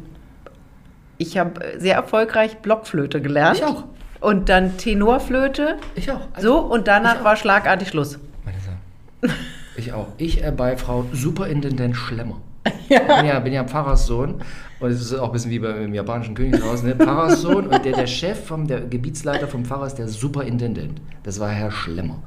[1.18, 3.58] Ich habe sehr erfolgreich Blockflöte gelernt.
[3.58, 3.84] Ich auch.
[4.20, 5.78] Und dann Tenorflöte.
[5.96, 6.22] Ich auch.
[6.40, 8.20] So, und Ich danach war schlagartig Schluss.
[8.46, 9.36] Meine Sache.
[9.76, 10.08] Ich auch.
[10.18, 12.42] Ich äh, bei Frau Superintendent Schlemmer.
[12.90, 13.00] Ja.
[13.00, 14.36] Bin, ja, bin ja Pfarrerssohn
[14.80, 16.96] und es ist auch ein bisschen wie beim japanischen Königshaus, ne?
[16.96, 21.02] Pfarrerssohn und der, der Chef, vom, der Gebietsleiter vom Pfarrer ist der Superintendent.
[21.24, 22.24] Das war Herr Schlemmer.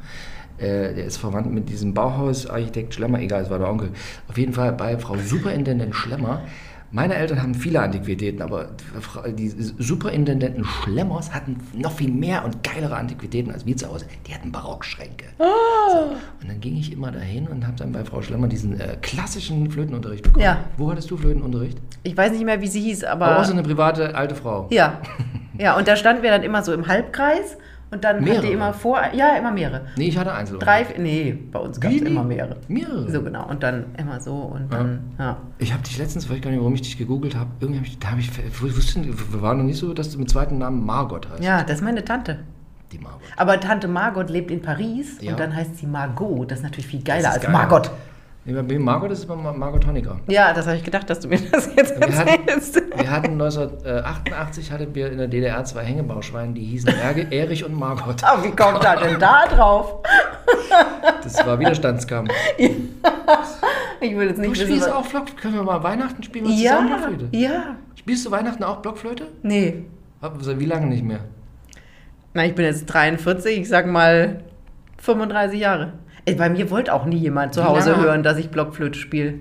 [0.61, 3.91] Äh, der ist verwandt mit diesem Bauhausarchitekt Schlemmer, egal, es war der Onkel.
[4.29, 6.43] Auf jeden Fall bei Frau Superintendent Schlemmer.
[6.93, 8.71] Meine Eltern haben viele Antiquitäten, aber
[9.39, 14.07] die Superintendenten Schlemmers hatten noch viel mehr und geilere Antiquitäten als wir zu Hause.
[14.27, 15.27] Die hatten Barockschränke.
[15.39, 15.45] So.
[16.43, 19.71] Und dann ging ich immer dahin und habe dann bei Frau Schlemmer diesen äh, klassischen
[19.71, 20.45] Flötenunterricht bekommen.
[20.45, 20.65] Ja.
[20.79, 21.79] Wo hattest du Flötenunterricht?
[22.03, 23.27] Ich weiß nicht mehr, wie sie hieß, aber.
[23.27, 24.67] Aber auch so eine private alte Frau.
[24.71, 25.01] ja.
[25.59, 27.59] Ja, und da standen wir dann immer so im Halbkreis
[27.93, 28.47] und dann hat Mehrere?
[28.47, 29.01] die immer vor.
[29.13, 29.83] Ja, immer mehrere.
[29.97, 30.59] Nee, ich hatte Einzel.
[30.59, 32.57] Drei, nee, bei uns gab es immer mehrere.
[32.69, 33.11] Mehrere.
[33.11, 33.49] So genau.
[33.49, 35.37] Und dann immer so und dann, ja.
[35.59, 37.87] Ich habe dich letztens, weiß ich gar nicht, warum ich dich gegoogelt habe, irgendwie habe
[37.89, 38.31] ich, da habe ich,
[38.63, 41.43] wusste, wir waren noch nicht so, dass du mit zweiten Namen Margot heißt.
[41.43, 42.39] Ja, das ist meine Tante.
[42.93, 43.21] Die Margot.
[43.37, 45.33] Aber Tante Margot lebt in Paris Ja.
[45.33, 46.51] und dann heißt sie Margot.
[46.51, 47.53] Das ist natürlich viel geiler als geil.
[47.53, 47.91] Margot.
[48.53, 50.19] Bei Margot ist es bei Mar- Margot Honecker.
[50.29, 52.83] Ja, das habe ich gedacht, dass du mir das jetzt Wir hatten, erzählst.
[52.97, 56.93] wir hatten 1988 hatten wir in der DDR zwei Hängebauschweine, die hießen
[57.31, 58.23] Erich und Margot.
[58.25, 59.97] Oh, wie kommt er denn da drauf?
[61.23, 62.31] Das war Widerstandskampf.
[64.01, 64.67] Ich will jetzt Du nicht wissen.
[64.67, 67.37] spielst was- auch Block, können wir mal Weihnachten spielen wir zusammen Ja, Blockflöte?
[67.37, 67.77] ja.
[67.95, 69.27] Spielst du Weihnachten auch Blockflöte?
[69.43, 69.85] Nee.
[70.57, 71.21] Wie lange nicht mehr?
[72.33, 74.43] Na, ich bin jetzt 43, ich sag mal
[74.99, 75.93] 35 Jahre.
[76.37, 78.03] Bei mir wollte auch nie jemand zu Hause lange?
[78.03, 79.35] hören, dass ich Blockflöte spiele.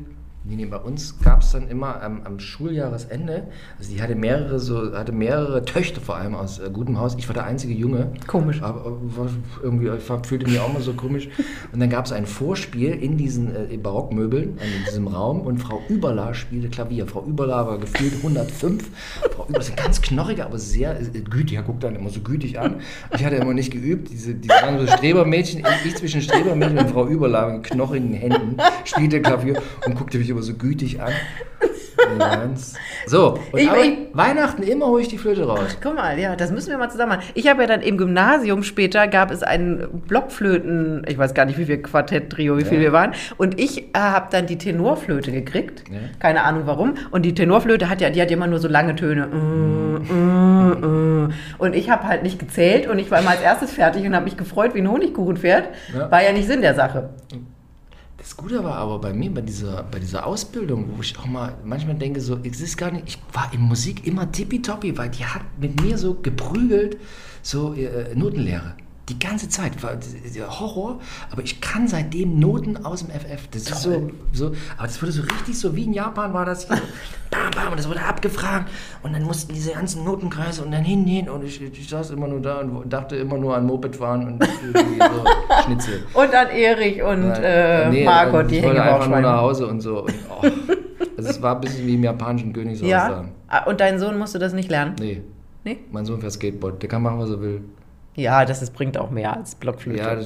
[0.46, 3.48] Nee, nee, bei uns gab es dann immer am, am Schuljahresende,
[3.78, 7.16] also die hatte mehrere so, hatte mehrere Töchter vor allem aus äh, gutem Haus.
[7.20, 8.14] Ich war der einzige Junge.
[8.26, 8.62] Komisch.
[8.62, 9.28] Aber äh, war
[9.62, 11.28] irgendwie, ich war- fühlte mich auch mal so komisch.
[11.74, 15.82] Und dann gab es ein Vorspiel in diesen äh, Barockmöbeln, in diesem Raum und Frau
[15.90, 17.06] Überla spielte Klavier.
[17.06, 18.90] Frau Überla war gefühlt 105.
[19.36, 21.58] Frau Überla ist eine ganz knorrige, aber sehr äh, gütig.
[21.58, 22.76] Er guckt dann immer so gütig an.
[23.14, 24.10] Ich hatte immer nicht geübt.
[24.10, 25.60] Diese, die waren so Strebermädchen.
[25.84, 30.29] Ich, ich zwischen Strebermädchen und Frau Überla mit knochigen Händen spielte Klavier und guckte mich
[30.30, 31.12] immer so gütig an.
[33.06, 35.78] So, und Ich- aber ich- Weihnachten immer hole ich die Flöte raus.
[35.82, 37.24] Guck mal, ja, das müssen wir mal zusammen machen.
[37.34, 41.58] Ich habe ja dann im Gymnasium später gab es einen Blockflöten, ich weiß gar nicht,
[41.58, 42.84] wie viel Quartett, Trio, wie viel Ja.
[42.86, 43.12] wir waren.
[43.38, 45.84] Und ich äh, habe dann die Tenorflöte gekriegt.
[45.92, 45.98] Ja.
[46.20, 46.94] Keine Ahnung warum.
[47.12, 49.28] Und die Tenorflöte hat ja, die hat ja immer nur so lange Töne.
[49.28, 51.34] Mm, mm, mm.
[51.58, 54.26] Und ich habe halt nicht gezählt und ich war immer als erstes fertig und habe
[54.26, 55.70] mich gefreut wie ein Honigkuchenpferd.
[55.94, 56.10] Ja.
[56.12, 57.10] War ja nicht Sinn der Sache.
[58.20, 61.58] Das Gute war aber bei mir, bei dieser, bei dieser Ausbildung, wo ich auch mal
[61.64, 65.26] manchmal denke, so, es ist gar nicht, ich war in Musik immer tippitoppi, weil die
[65.26, 66.98] hat mit mir so geprügelt,
[67.42, 68.76] so äh, Notenlehre.
[69.10, 69.98] Die ganze Zeit war
[70.60, 71.00] Horror,
[71.32, 73.48] aber ich kann seitdem Noten aus dem FF.
[73.52, 76.68] Das ist so, so, aber das wurde so richtig so wie in Japan war das
[76.68, 76.78] hier.
[77.32, 78.70] Bam, bam, und das wurde abgefragt
[79.04, 82.28] und dann mussten diese ganzen Notenkreise und dann hin, hin und ich, ich saß immer
[82.28, 84.44] nur da und dachte immer nur an Moped fahren und
[84.74, 86.04] so Schnitzel.
[86.16, 89.42] Und an Erich und Nein, äh, nee, Margot, die Ich wollte einfach nur nach.
[89.42, 90.06] Hause und so.
[90.06, 90.42] Und, oh,
[91.18, 93.10] also es war ein bisschen wie im japanischen Königshaus Ja.
[93.10, 93.26] da.
[93.48, 94.96] Ah, Und dein Sohn musste das nicht lernen?
[95.00, 95.22] Nee,
[95.64, 95.78] Nee?
[95.92, 96.82] mein Sohn fährt Skateboard.
[96.82, 97.62] Der kann machen, was er will.
[98.20, 100.00] Ja, das ist, bringt auch mehr als Blockflöte.
[100.00, 100.20] Ja,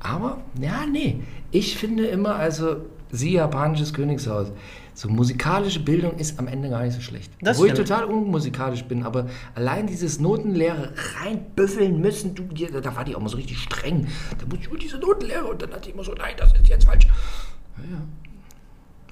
[0.00, 1.20] aber, ja, nee.
[1.50, 2.76] Ich finde immer, also,
[3.10, 4.52] sie japanisches Königshaus.
[4.94, 7.30] So musikalische Bildung ist am Ende gar nicht so schlecht.
[7.40, 7.88] Das Wo ich stimmt.
[7.88, 13.28] total unmusikalisch bin, aber allein dieses Notenlehre reinbüffeln müssen, du, da war die auch mal
[13.28, 14.08] so richtig streng.
[14.38, 16.66] Da muss ich nur diese Notenlehre und dann hat die immer so, nein, das ist
[16.68, 17.06] jetzt falsch.
[17.06, 18.02] Ja, ja.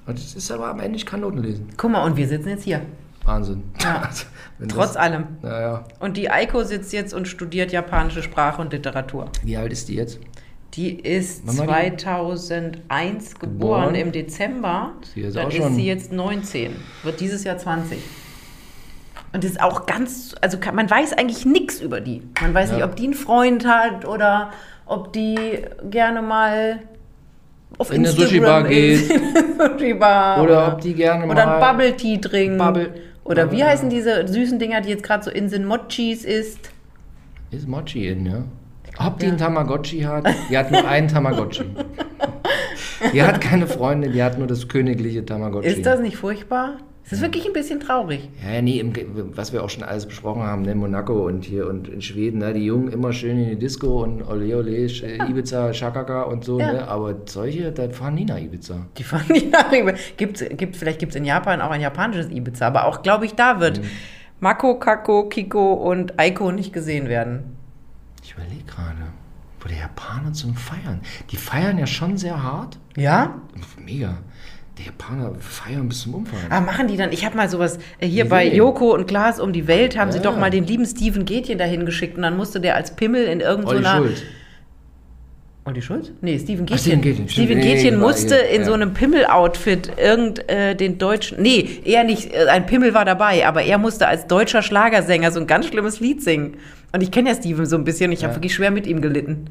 [0.07, 1.67] Und es ist aber am Ende, ich kann Noten lesen.
[1.77, 2.81] Guck mal, und wir sitzen jetzt hier.
[3.27, 3.63] Wahnsinn.
[3.81, 4.09] Ja.
[4.59, 5.25] Wenn Trotz das, allem.
[5.43, 9.29] Naja, Und die Eiko sitzt jetzt und studiert japanische Sprache und Literatur.
[9.43, 10.19] wie alt ist die jetzt?
[10.73, 11.95] Die ist Wann war die?
[11.97, 14.91] 2001 geboren, im Dezember.
[15.13, 17.99] Sie ist Dann ist sie jetzt 19, wird dieses Jahr 20.
[19.33, 22.21] Und das ist auch ganz, also kann, man weiß eigentlich nichts über die.
[22.41, 22.75] Man weiß Ja.
[22.77, 24.51] nicht, ob die einen Freund hat oder
[24.85, 25.37] ob die
[25.89, 26.79] gerne mal
[27.77, 29.11] auf In eine Instagram Sushi-Bar ist.
[29.11, 30.41] In eine Sushi-Bar.
[30.43, 32.57] Oder ob die gerne Oder mal- ein Bubble Tea trinkt.
[32.57, 32.93] Bubble-
[33.27, 33.67] Oder Bubble, wie ja.
[33.67, 36.71] heißen diese süßen Dinger, die jetzt gerade so in sind, Mochis ist?
[37.51, 38.43] Ist Mochi in, ja?
[38.99, 40.27] Ob die einen Tamagotchi hat?
[40.49, 41.63] Die hat nur einen Tamagotchi.
[43.13, 45.67] die hat keine Freundin, die hat nur das königliche Tamagotchi.
[45.67, 46.77] Ist das nicht furchtbar?
[47.09, 48.29] Es ist wirklich ein bisschen traurig.
[48.43, 48.91] Ja, ja, nee, im,
[49.37, 52.53] was wir auch schon alles besprochen haben, ne, Monaco und hier und in Schweden, ne,
[52.53, 56.59] die Jungen immer schön in die Disco und ole ole, Sch- Ibiza, Shakaka und so,
[56.59, 56.73] Ja.
[56.73, 58.87] ne, aber solche, da fahren nie nach Ibiza.
[58.97, 59.95] Die fahren nicht nach Ibiza.
[60.17, 63.35] Gibt's, gibt, vielleicht gibt es in Japan auch ein japanisches Ibiza, aber auch, glaube ich,
[63.35, 63.79] da wird
[64.41, 67.55] Mako, Kako, Kiko und Aiko nicht gesehen werden.
[68.21, 68.97] Ich überlege gerade,
[69.61, 70.99] wo die Japaner zum Feiern,
[71.31, 73.35] die feiern ja schon sehr hart, Ja?
[73.83, 74.17] mega,
[74.77, 76.45] die Japaner feiern bis zum Umfallen.
[76.49, 77.11] Ah, machen die dann?
[77.11, 78.47] Ich habe mal sowas äh, hier Wie bei?
[78.53, 80.23] Joko und Glas um die Welt haben sie Ja.
[80.25, 83.39] doch mal den lieben Steven Gätchen dahin geschickt und dann musste der als Pimmel in
[83.39, 84.21] irgendeiner Schulz.
[85.65, 86.11] Olli Schulz?
[86.21, 87.25] Nee, Steven Ach, Steven Gätchen.
[87.25, 87.29] Gätchen.
[87.29, 88.67] Steven Nee, Gätchen war musste hier, in ja.
[88.67, 91.41] so einem Pimmel-Outfit irgend äh, den deutschen.
[91.41, 95.41] Nee, eher nicht, äh, ein Pimmel war dabei, aber er musste als deutscher Schlagersänger so
[95.41, 96.55] ein ganz schlimmes Lied singen.
[96.93, 99.47] Und ich kenne ja Steven so ein bisschen, ich habe wirklich schwer mit ihm gelitten.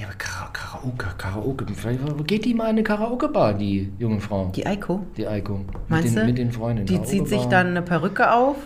[0.00, 4.50] Ja, aber Kara Karaoke, Karaoke, vielleicht geht die mal in eine Karaoke-Bar, die junge Frau,
[4.56, 5.04] Die Eiko.
[5.18, 6.26] die Eiko, Meinst mit den, du?
[6.26, 6.86] mit den Freundinnen.
[6.86, 8.56] Die zieht sich dann eine Perücke auf.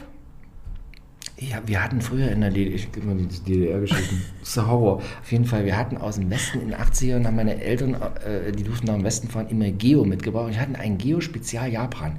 [1.37, 4.69] Ja, wir hatten früher in der DDR, ich gebe mal die DDR-Geschichten, das ist der
[4.69, 4.99] Horror.
[4.99, 8.53] Auf jeden Fall, wir hatten aus dem Westen in den 80ern, haben meine Eltern, äh,
[8.53, 10.51] die durften nach dem Westen fahren, immer Geo mitgebracht.
[10.53, 12.17] Wir hatten ein Geo-Spezial Japan.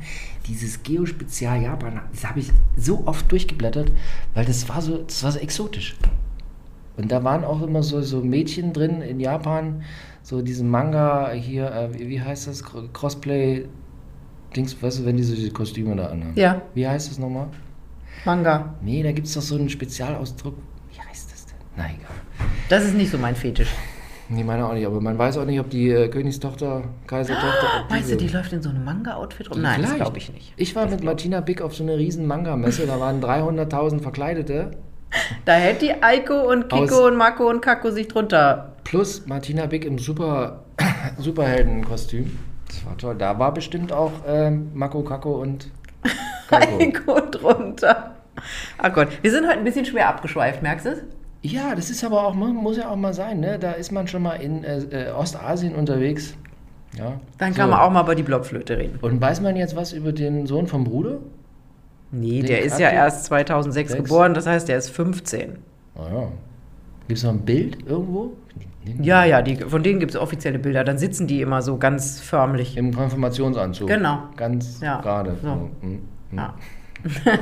[0.47, 3.93] Dieses Geo-Spezial Japan, das habe ich so oft durchgeblättert,
[4.34, 5.95] weil das war so, das war so exotisch.
[6.98, 9.84] Und da waren auch immer so, so Mädchen drin in Japan,
[10.24, 12.64] so diesen Manga hier, äh, wie, heißt das?
[12.64, 13.66] Cro- Crossplay,
[14.56, 16.32] Dings, weißt du, wenn die so die Kostüme da anhaben.
[16.36, 16.62] Ja.
[16.74, 17.48] Wie heißt das nochmal?
[18.24, 18.74] Manga.
[18.82, 20.56] Nee, da gibt es doch so einen Spezialausdruck.
[20.93, 21.56] Wie heißt das denn?
[21.76, 22.50] Na egal.
[22.70, 23.70] Das ist nicht so mein Fetisch.
[24.30, 27.84] Nee, meine auch nicht, aber man weiß auch nicht, ob die äh, Königstochter, Kaisertochter.
[27.84, 29.62] ob Meinst du, die läuft in so einem Manga-Outfit rum?
[29.62, 30.54] Nein, das glaube ich nicht.
[30.58, 34.72] Ich war mit Martina Bick auf so einer riesen Manga-Messe, da waren 300.000 Verkleidete.
[35.45, 38.74] Da hält die Eiko und Kiko Aus- und Mako und Kako sich drunter.
[38.84, 40.63] Plus Martina Bick im Super,
[41.18, 42.38] Superheldenkostüm.
[42.68, 43.16] Das war toll.
[43.18, 45.70] Da war bestimmt auch ähm, Mako Kako und
[46.49, 46.78] Kako.
[46.80, 48.11] Eiko drunter.
[48.78, 51.01] Ach Gott, wir sind heute ein bisschen schwer abgeschweift, merkst du es?
[51.41, 53.59] ja, das ist aber auch, mu- muss ja auch mal sein, ne?
[53.59, 56.34] Da ist man schon mal in äh, äh, Ostasien unterwegs.
[56.97, 57.20] Ja.
[57.38, 57.59] Dann So.
[57.59, 58.97] kann man auch mal über die Blockflöte reden.
[59.01, 61.18] Und weiß man jetzt was über den Sohn vom Bruder?
[62.16, 64.03] Nee, Den der ist ja erst 2006 Sechs.
[64.03, 65.57] geboren, das heißt, der ist 15.
[65.95, 66.28] Ah ja.
[67.07, 68.34] Gibt es noch ein Bild irgendwo?
[69.01, 70.84] Ja, ja, die, von denen gibt es offizielle Bilder.
[70.84, 72.78] Dann sitzen die immer so ganz förmlich.
[72.78, 73.88] Im Konfirmationsanzug.
[73.88, 74.20] Genau.
[74.38, 75.36] Ganz Ja, gerade.
[75.41, 75.49] so.
[75.51, 75.99] Hm, hm,
[76.30, 76.38] hm.
[76.38, 76.53] Ja.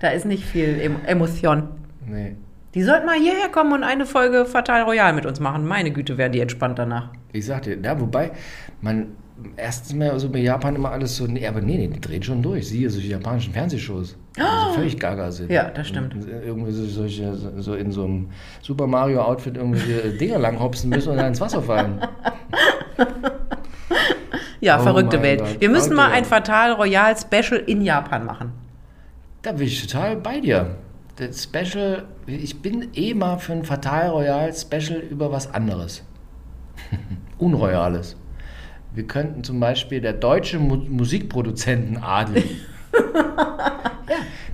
[0.00, 1.68] da ist nicht viel em Emotion.
[2.06, 2.36] Nee.
[2.74, 5.66] Die sollten mal hierher kommen und eine Folge Fatal Royal mit uns machen.
[5.66, 7.10] Meine Güte, wären die entspannt danach.
[7.32, 8.32] Ich sagte, ja, wobei,
[8.80, 9.08] man,
[9.56, 12.42] erstens mal so bei Japan immer alles so, nee, aber nee, nee, die drehen schon
[12.42, 12.68] durch.
[12.68, 15.50] Siehe, solche japanischen Fernsehshows, die so völlig gaga sind.
[15.50, 16.14] Ja, das stimmt.
[16.14, 18.28] Und irgendwie so, solche, so- in so einem
[18.60, 22.00] Super Mario-Outfit irgendwelche Dinger langhopsen müssen und dann ins Wasser fallen.
[24.60, 25.40] Ja, Oh verrückte Welt.
[25.40, 28.52] Gott, Wir müssen mal ein Fatal Royal Special in Japan machen.
[29.42, 30.76] Da bin ich total bei dir.
[31.16, 36.04] Das Special, ich bin eh mal für ein Fatal Royal Special über was anderes.
[37.38, 38.16] Unroyales.
[38.94, 42.42] Wir könnten zum Beispiel der deutsche Mu Musikproduzentenadel.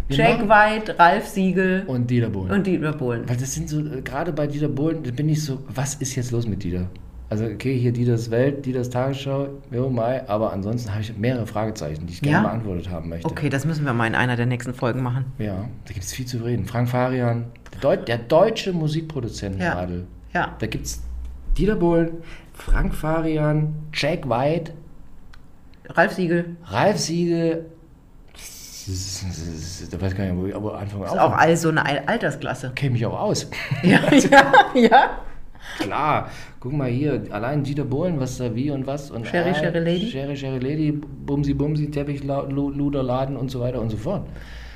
[0.08, 2.50] ja, Jack White, Ralf Siegel und Dieter Bohlen.
[2.52, 3.28] und Dieter Bohlen.
[3.28, 6.14] Weil das sind so, äh, gerade bei Dieter Bohlen, da bin ich so, was ist
[6.14, 6.88] jetzt los mit Dieter?
[7.30, 12.06] Also, okay, hier Dieters Welt, Dieters Tagesschau, jo, Mai, aber ansonsten habe ich mehrere Fragezeichen,
[12.06, 12.42] die ich gerne Ja?
[12.42, 13.28] beantwortet haben möchte.
[13.28, 15.26] Okay, das müssen wir mal in einer der nächsten Folgen machen.
[15.38, 16.64] Ja, da gibt es viel zu reden.
[16.64, 20.06] Frank Farian, der, Deut der deutsche Musikproduzentenadel.
[20.32, 20.56] Ja.
[20.58, 21.02] Da gibt es
[21.58, 22.12] Dieter Bohlen,
[22.58, 24.72] Frank Farian, Jack White,
[25.90, 26.56] Ralf Siegel.
[26.66, 27.66] Ralf Siegel.
[29.90, 32.72] Da weiß gar nicht, wo ich aber anfangen Ist auch all so eine Al- Altersklasse.
[32.74, 33.50] Kenne mich auch aus.
[33.82, 35.10] Ja, ja, ja.
[35.78, 36.30] Klar,
[36.60, 39.10] guck mal hier, allein Dieter Bohlen, was da wie und was.
[39.10, 40.10] Und Sherry, Sherry Lady?
[40.10, 44.26] Sherry, Sherry Lady, Bumsi, Bumsi, Teppich, Lu- Luderladen und so weiter und so fort.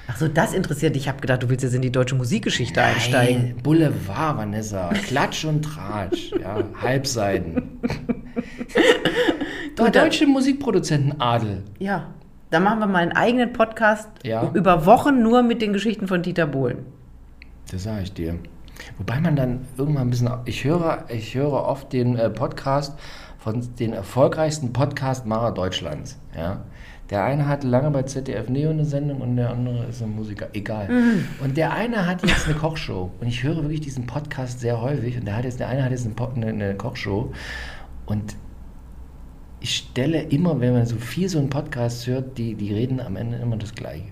[0.09, 1.03] Ach so, das interessiert dich.
[1.05, 3.43] Ich habe gedacht, du willst jetzt in die deutsche Musikgeschichte einsteigen.
[3.43, 4.89] Nein, Boulevard, Vanessa.
[5.07, 6.33] Klatsch und Tratsch.
[6.41, 7.81] Ja, Halbseiten.
[9.79, 11.63] Der deutsche Musikproduzentenadel.
[11.79, 12.09] Ja.
[12.51, 14.51] Da machen wir mal einen eigenen Podcast Ja.
[14.53, 16.79] über Wochen nur mit den Geschichten von Dieter Bohlen.
[17.71, 18.35] Das sage ich dir.
[18.99, 20.29] Wobei man dann irgendwann ein bisschen.
[20.45, 22.99] Ich höre, ich höre oft den äh, Podcast
[23.39, 26.19] von den erfolgreichsten Podcast-Macher Deutschlands.
[26.37, 26.61] Ja.
[27.13, 30.49] Der eine hatte lange bei ZDF Neo eine Sendung und der andere ist ein Musiker.
[30.55, 30.89] Egal.
[31.45, 33.11] Und der eine hat jetzt eine Kochshow.
[33.21, 35.19] Und ich höre wirklich diesen Podcast sehr häufig.
[35.19, 37.31] Und der, hat jetzt, der eine hat jetzt eine, eine, Kochshow.
[38.07, 38.35] Und
[39.61, 43.17] ich stelle immer, wenn man so viel so einen Podcast hört, die, die reden am
[43.17, 44.07] Ende immer das Gleiche.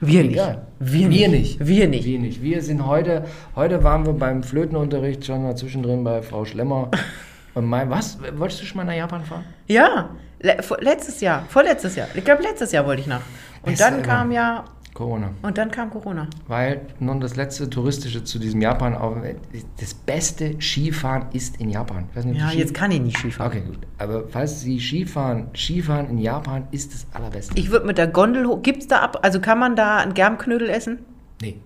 [0.00, 0.36] Wir nicht.
[0.80, 1.60] Wir, Wir nicht.
[1.60, 1.66] nicht.
[1.66, 2.06] Wir nicht.
[2.06, 2.42] Wir nicht.
[2.42, 6.90] Wir sind heute, heute waren wir beim Flötenunterricht schon mal zwischendrin bei Frau Schlemmer.
[7.54, 8.18] Und mein, was?
[8.36, 9.44] Wolltest du schon mal nach Japan fahren?
[9.68, 10.08] Ja.
[10.44, 11.44] Le vor- letztes Jahr.
[11.48, 12.06] Vorletztes Jahr.
[12.14, 13.22] Ich glaube, letztes Jahr wollte ich nach.
[13.62, 15.30] Und Beste dann kam ja, Corona.
[15.40, 16.28] und dann kam Corona.
[16.46, 19.16] Weil nun das letzte touristische zu diesem Japan, auf,
[19.80, 22.04] das beste Skifahren ist in Japan.
[22.10, 23.50] Ich weiß nicht, Ja, jetzt kann ich nicht Skifahren.
[23.52, 23.78] Okay, gut.
[23.96, 27.58] Aber falls Sie Skifahren, Skifahren in Japan ist das allerbeste.
[27.58, 28.62] Ich würde mit der Gondel hoch.
[28.62, 29.20] Gibt's da ab?
[29.22, 30.98] Also kann man da einen Germknödel essen?
[31.42, 31.56] Nee.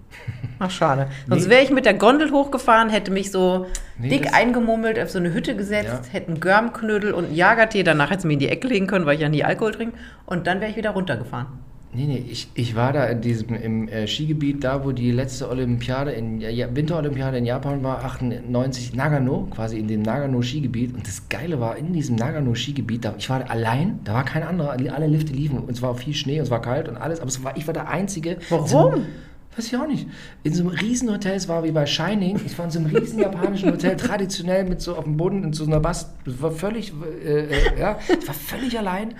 [0.59, 1.09] Ach, schade.
[1.29, 1.51] Sonst Nee.
[1.51, 3.67] wäre ich mit der Gondel hochgefahren, hätte mich so
[3.99, 6.13] Nee, dick eingemummelt, auf so eine Hütte gesetzt, Ja.
[6.13, 7.83] hätte einen Görmknödel und einen Jagertee.
[7.85, 9.97] Danach hätte es mir in die Ecke legen können, weil ich ja nie Alkohol trinke.
[10.27, 11.47] Und dann wäre ich wieder runtergefahren.
[11.91, 15.49] Nee, nee, ich, ich war da in diesem, im äh, Skigebiet, da wo die letzte
[15.49, 20.93] Olympiade, in, ja, Winterolympiade in Japan war, 98, Nagano, quasi in dem Nagano-Skigebiet.
[20.95, 24.73] Und das Geile war, in diesem Nagano-Skigebiet, da, ich war allein, da war kein anderer,
[24.73, 25.61] alle Lifte liefen.
[25.61, 27.67] Und es war viel Schnee und es war kalt und alles, aber es war, ich
[27.67, 28.37] war der Einzige.
[28.51, 29.07] Warum?
[29.59, 30.07] Weiß ich auch nicht.
[30.45, 32.95] In so einem riesen Hotel, es war wie bei Shining, ich war in so einem
[32.95, 36.53] riesen japanischen Hotel, traditionell mit so auf dem Boden in so einer Bast, das war
[36.53, 36.93] völlig,
[37.25, 39.15] äh, äh, ja, ich war völlig allein.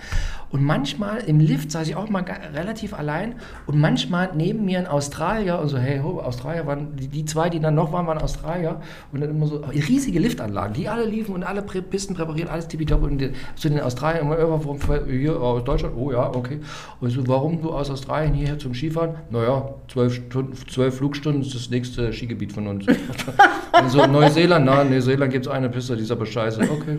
[0.51, 2.23] Und manchmal im Lift saß ich auch mal
[2.55, 3.35] relativ allein
[3.67, 7.49] und manchmal neben mir ein Australier und so, hey, ho, Australier waren, die, die zwei,
[7.49, 8.81] die dann noch waren, waren Australier
[9.11, 12.67] und dann immer so riesige Liftanlagen, die alle liefen und alle Prä Pisten präpariert, alles
[12.67, 13.21] tippitopp und
[13.55, 16.61] zu den Australiern immer, äh, warum, hier aus Deutschland, oh ja, okay.
[16.99, 19.15] Und so, warum du aus Australien hierher zum Skifahren?
[19.29, 22.85] Naja, zwölf, Stunden, zwölf Flugstunden ist das nächste Skigebiet von uns.
[22.87, 22.97] und
[23.89, 26.61] so, Neuseeland, na, in Neuseeland gibt es eine Piste, die ist aber scheiße.
[26.61, 26.97] Okay.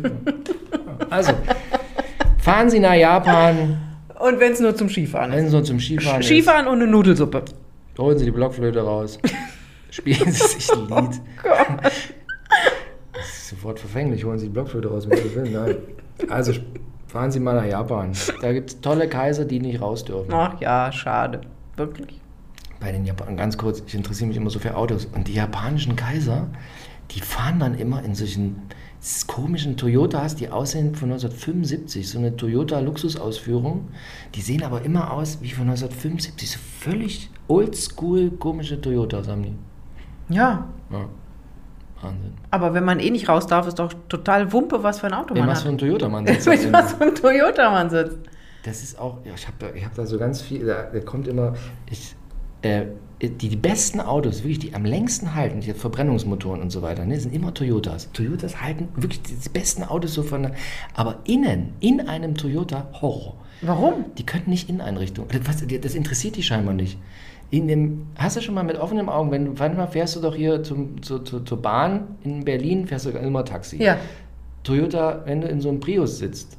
[1.11, 1.33] Also,
[2.39, 3.78] fahren Sie nach Japan,
[4.18, 5.45] Und wenn es nur zum Skifahren wenn ist.
[5.47, 7.45] Sie so zum Skifahren ist, Skifahren und eine Nudelsuppe.
[7.99, 9.18] holen Sie die Blockflöte raus,
[9.91, 11.20] spielen Sie sich ein Lied.
[13.12, 15.07] Das ist sofort verfänglich, holen Sie die Blockflöte raus.
[15.09, 15.76] Nein.
[16.28, 16.53] Also,
[17.07, 18.11] fahren Sie mal nach Japan.
[18.43, 20.33] Da gibt es tolle Kaiser, die nicht raus dürfen.
[20.33, 21.43] Ach ja, schade.
[21.76, 22.19] Wirklich.
[22.81, 25.07] Bei den Japanern, ganz kurz, ich interessiere mich immer so für Autos.
[25.07, 26.49] Und die japanischen Kaiser,
[27.11, 28.62] die fahren dann immer in solchen
[29.26, 33.89] komischen Toyotas, die aussehen von 1975, so eine Toyota-Luxusausführung.
[34.35, 40.35] Die sehen aber immer aus wie von 1975, so völlig oldschool komische Toyotas haben die.
[40.35, 40.68] Ja.
[40.91, 41.09] Ja.
[42.03, 42.33] Wahnsinn.
[42.51, 45.35] Aber wenn man eh nicht raus darf, ist doch total Wumpe, was für ein Auto
[45.35, 45.74] man was für hat.
[45.74, 46.47] ein Toyota man sitzt.
[46.47, 48.18] Was für ein Toyota man sitzt.
[48.62, 51.01] Das ist auch, ja, ich habe da, ich hab da so ganz viel, da, da
[51.01, 51.55] kommt immer,
[51.91, 52.14] ich,
[52.62, 52.86] äh,
[53.20, 57.20] die, die besten Autos, wirklich die am längsten halten, die Verbrennungsmotoren und so weiter, ne,
[57.20, 58.11] sind immer Toyotas.
[58.12, 60.52] Toyotas halten wirklich die, die besten Autos so von,
[60.94, 63.36] aber innen, in einem Toyota, Horror.
[63.62, 64.06] Warum?
[64.16, 65.26] Die können nicht Inneneinrichtung.
[65.28, 66.98] Das, das interessiert die scheinbar nicht.
[67.50, 70.34] In dem, hast du schon mal mit offenen Augen, wenn du, manchmal fährst du doch
[70.34, 73.82] hier zum, zur, zur, zur Bahn in Berlin, fährst du immer Taxi.
[73.82, 73.98] Ja.
[74.62, 76.56] Toyota, wenn du in so einem Prius sitzt,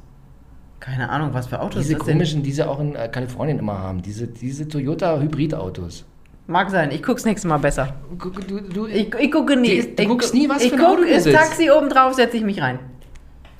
[0.84, 2.14] Keine Ahnung, was für Autos diese das sind.
[2.14, 6.04] komischen, die sie auch in äh, Kalifornien immer haben, diese, diese Toyota-Hybridautos.
[6.48, 7.94] Mag sein, ich guck's nächstes Mal besser.
[8.18, 9.80] Du, du, du, Ich, ich gucke nie.
[9.80, 11.30] Die- du ich, guckst nie, was ich für ein guck, Auto du ist.
[11.30, 12.80] Taxi oben drauf, setze ich mich rein.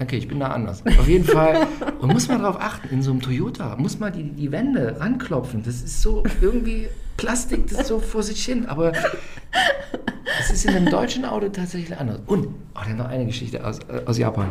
[0.00, 0.82] okay, ich bin da anders.
[0.98, 1.64] Auf jeden Fall.
[2.00, 5.62] Und muss man darauf achten, in so einem Toyota muss man die, die Wände ranklopfen.
[5.62, 8.66] Das ist so irgendwie Plastik, das ist so vor sich hin.
[8.66, 8.92] Aber
[10.40, 12.18] es ist in einem deutschen Auto tatsächlich anders.
[12.26, 14.48] Und, oh, dann noch eine Geschichte aus, äh, aus Japan.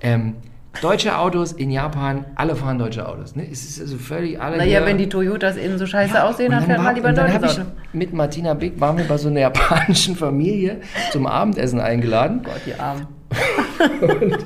[0.00, 0.34] Ähm,
[0.82, 3.34] deutsche Autos in Japan, alle fahren deutsche Autos.
[3.36, 3.46] Ne?
[3.50, 4.56] Es ist also völlig alle.
[4.56, 7.14] Naja, wenn die Toyotas innen so scheiße aussehen, und dann fährt war- man lieber ein
[7.14, 7.70] und dann deutsches hab Auto.
[7.92, 10.80] ich mit Martina Big waren wir bei so einer japanischen Familie
[11.12, 12.42] zum Abendessen eingeladen.
[12.44, 13.06] Gott, die Armen.
[14.00, 14.38] Und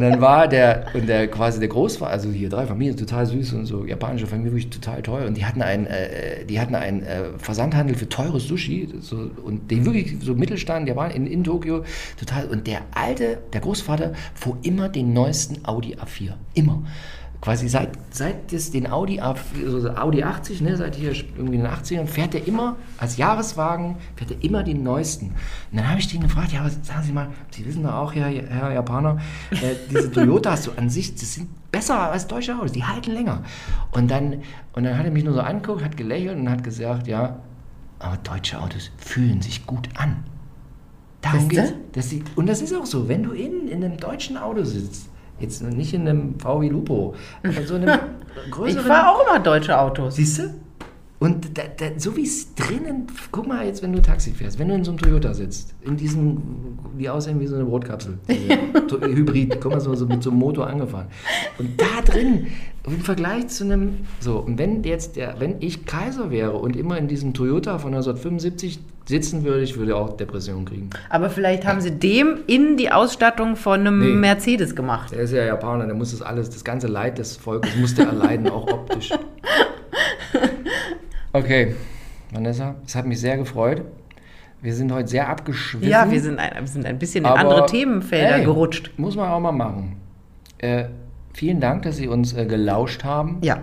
[0.00, 3.66] dann war der, und der quasi der Großvater, also hier drei Familien, total süß und
[3.66, 5.26] so, japanische Familie, wirklich total teuer.
[5.26, 8.88] Und die hatten einen, äh, die hatten einen äh, Versandhandel für teures Sushi.
[9.00, 11.84] So, und die wirklich so Mittelstand, war in, in Tokio,
[12.18, 12.46] total.
[12.46, 16.32] Und der alte, der Großvater, fuhr immer den neuesten Audi A4.
[16.54, 16.82] Immer.
[17.44, 21.66] Quasi seit, seit es den Audi, also Audi 80, ne, seit hier irgendwie in den
[21.66, 25.26] 80ern, fährt er immer, als Jahreswagen, fährt er immer den neuesten.
[25.70, 28.14] Und dann habe ich den gefragt, ja, was, sagen Sie mal, Sie wissen doch auch,
[28.14, 29.18] Herr, Herr Japaner,
[29.50, 33.42] äh, diese Toyotas so an sich, das sind besser als deutsche Autos, die halten länger.
[33.92, 34.40] Und dann,
[34.72, 37.40] und dann hat er mich nur so angeguckt, hat gelächelt und hat gesagt, ja,
[37.98, 40.24] aber deutsche Autos fühlen sich gut an.
[41.20, 41.62] Darum Siehste?
[41.62, 41.74] geht's.
[41.92, 45.10] Dass sie, und das ist auch so, wenn du in, in einem deutschen Auto sitzt,
[45.40, 47.88] jetzt nicht in einem VW Lupo, aber so einem
[48.46, 48.84] Ich größeren...
[48.86, 50.16] fahre auch immer deutsche Autos.
[50.16, 50.54] Siehst du?
[51.20, 54.68] Und da, da, so wie es drinnen, guck mal jetzt, wenn du Taxi fährst, wenn
[54.68, 56.36] du in so einem Toyota sitzt, in diesem,
[56.98, 60.30] die aussehen wie so eine Brotkapsel, diese To- Hybrid, guck mal, so, so mit so
[60.30, 61.06] einem Motor angefahren.
[61.58, 62.48] Und da drin,
[62.86, 66.98] im Vergleich zu einem, so, und wenn jetzt der, wenn ich Kaiser wäre und immer
[66.98, 70.90] in diesem Toyota von 1975 sitzen würde, ich würde auch Depressionen kriegen.
[71.10, 74.14] Aber vielleicht haben sie dem in die Ausstattung von einem Nee.
[74.14, 75.12] Mercedes gemacht.
[75.12, 78.06] Der ist ja Japaner, der muss das alles, das ganze Leid des Volkes muss der
[78.06, 79.10] erleiden, auch optisch.
[81.32, 81.74] Okay,
[82.32, 83.82] Vanessa, es hat mich sehr gefreut.
[84.62, 85.88] Wir sind heute sehr abgeschwiffen.
[85.88, 88.92] Ja, wir sind ein, wir sind ein bisschen in andere Themenfelder hey, gerutscht.
[88.96, 89.96] Muss man auch mal machen.
[90.58, 90.84] Äh,
[91.32, 93.38] vielen Dank, dass Sie uns äh, gelauscht haben.
[93.42, 93.62] Ja,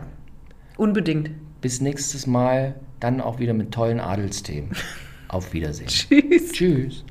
[0.77, 1.31] unbedingt.
[1.61, 4.71] bis nächstes Mal, dann auch wieder mit tollen Adelsthemen.
[5.31, 5.87] Auf Wiedersehen.
[5.87, 6.51] Tschüss.
[6.51, 7.05] Tschüss.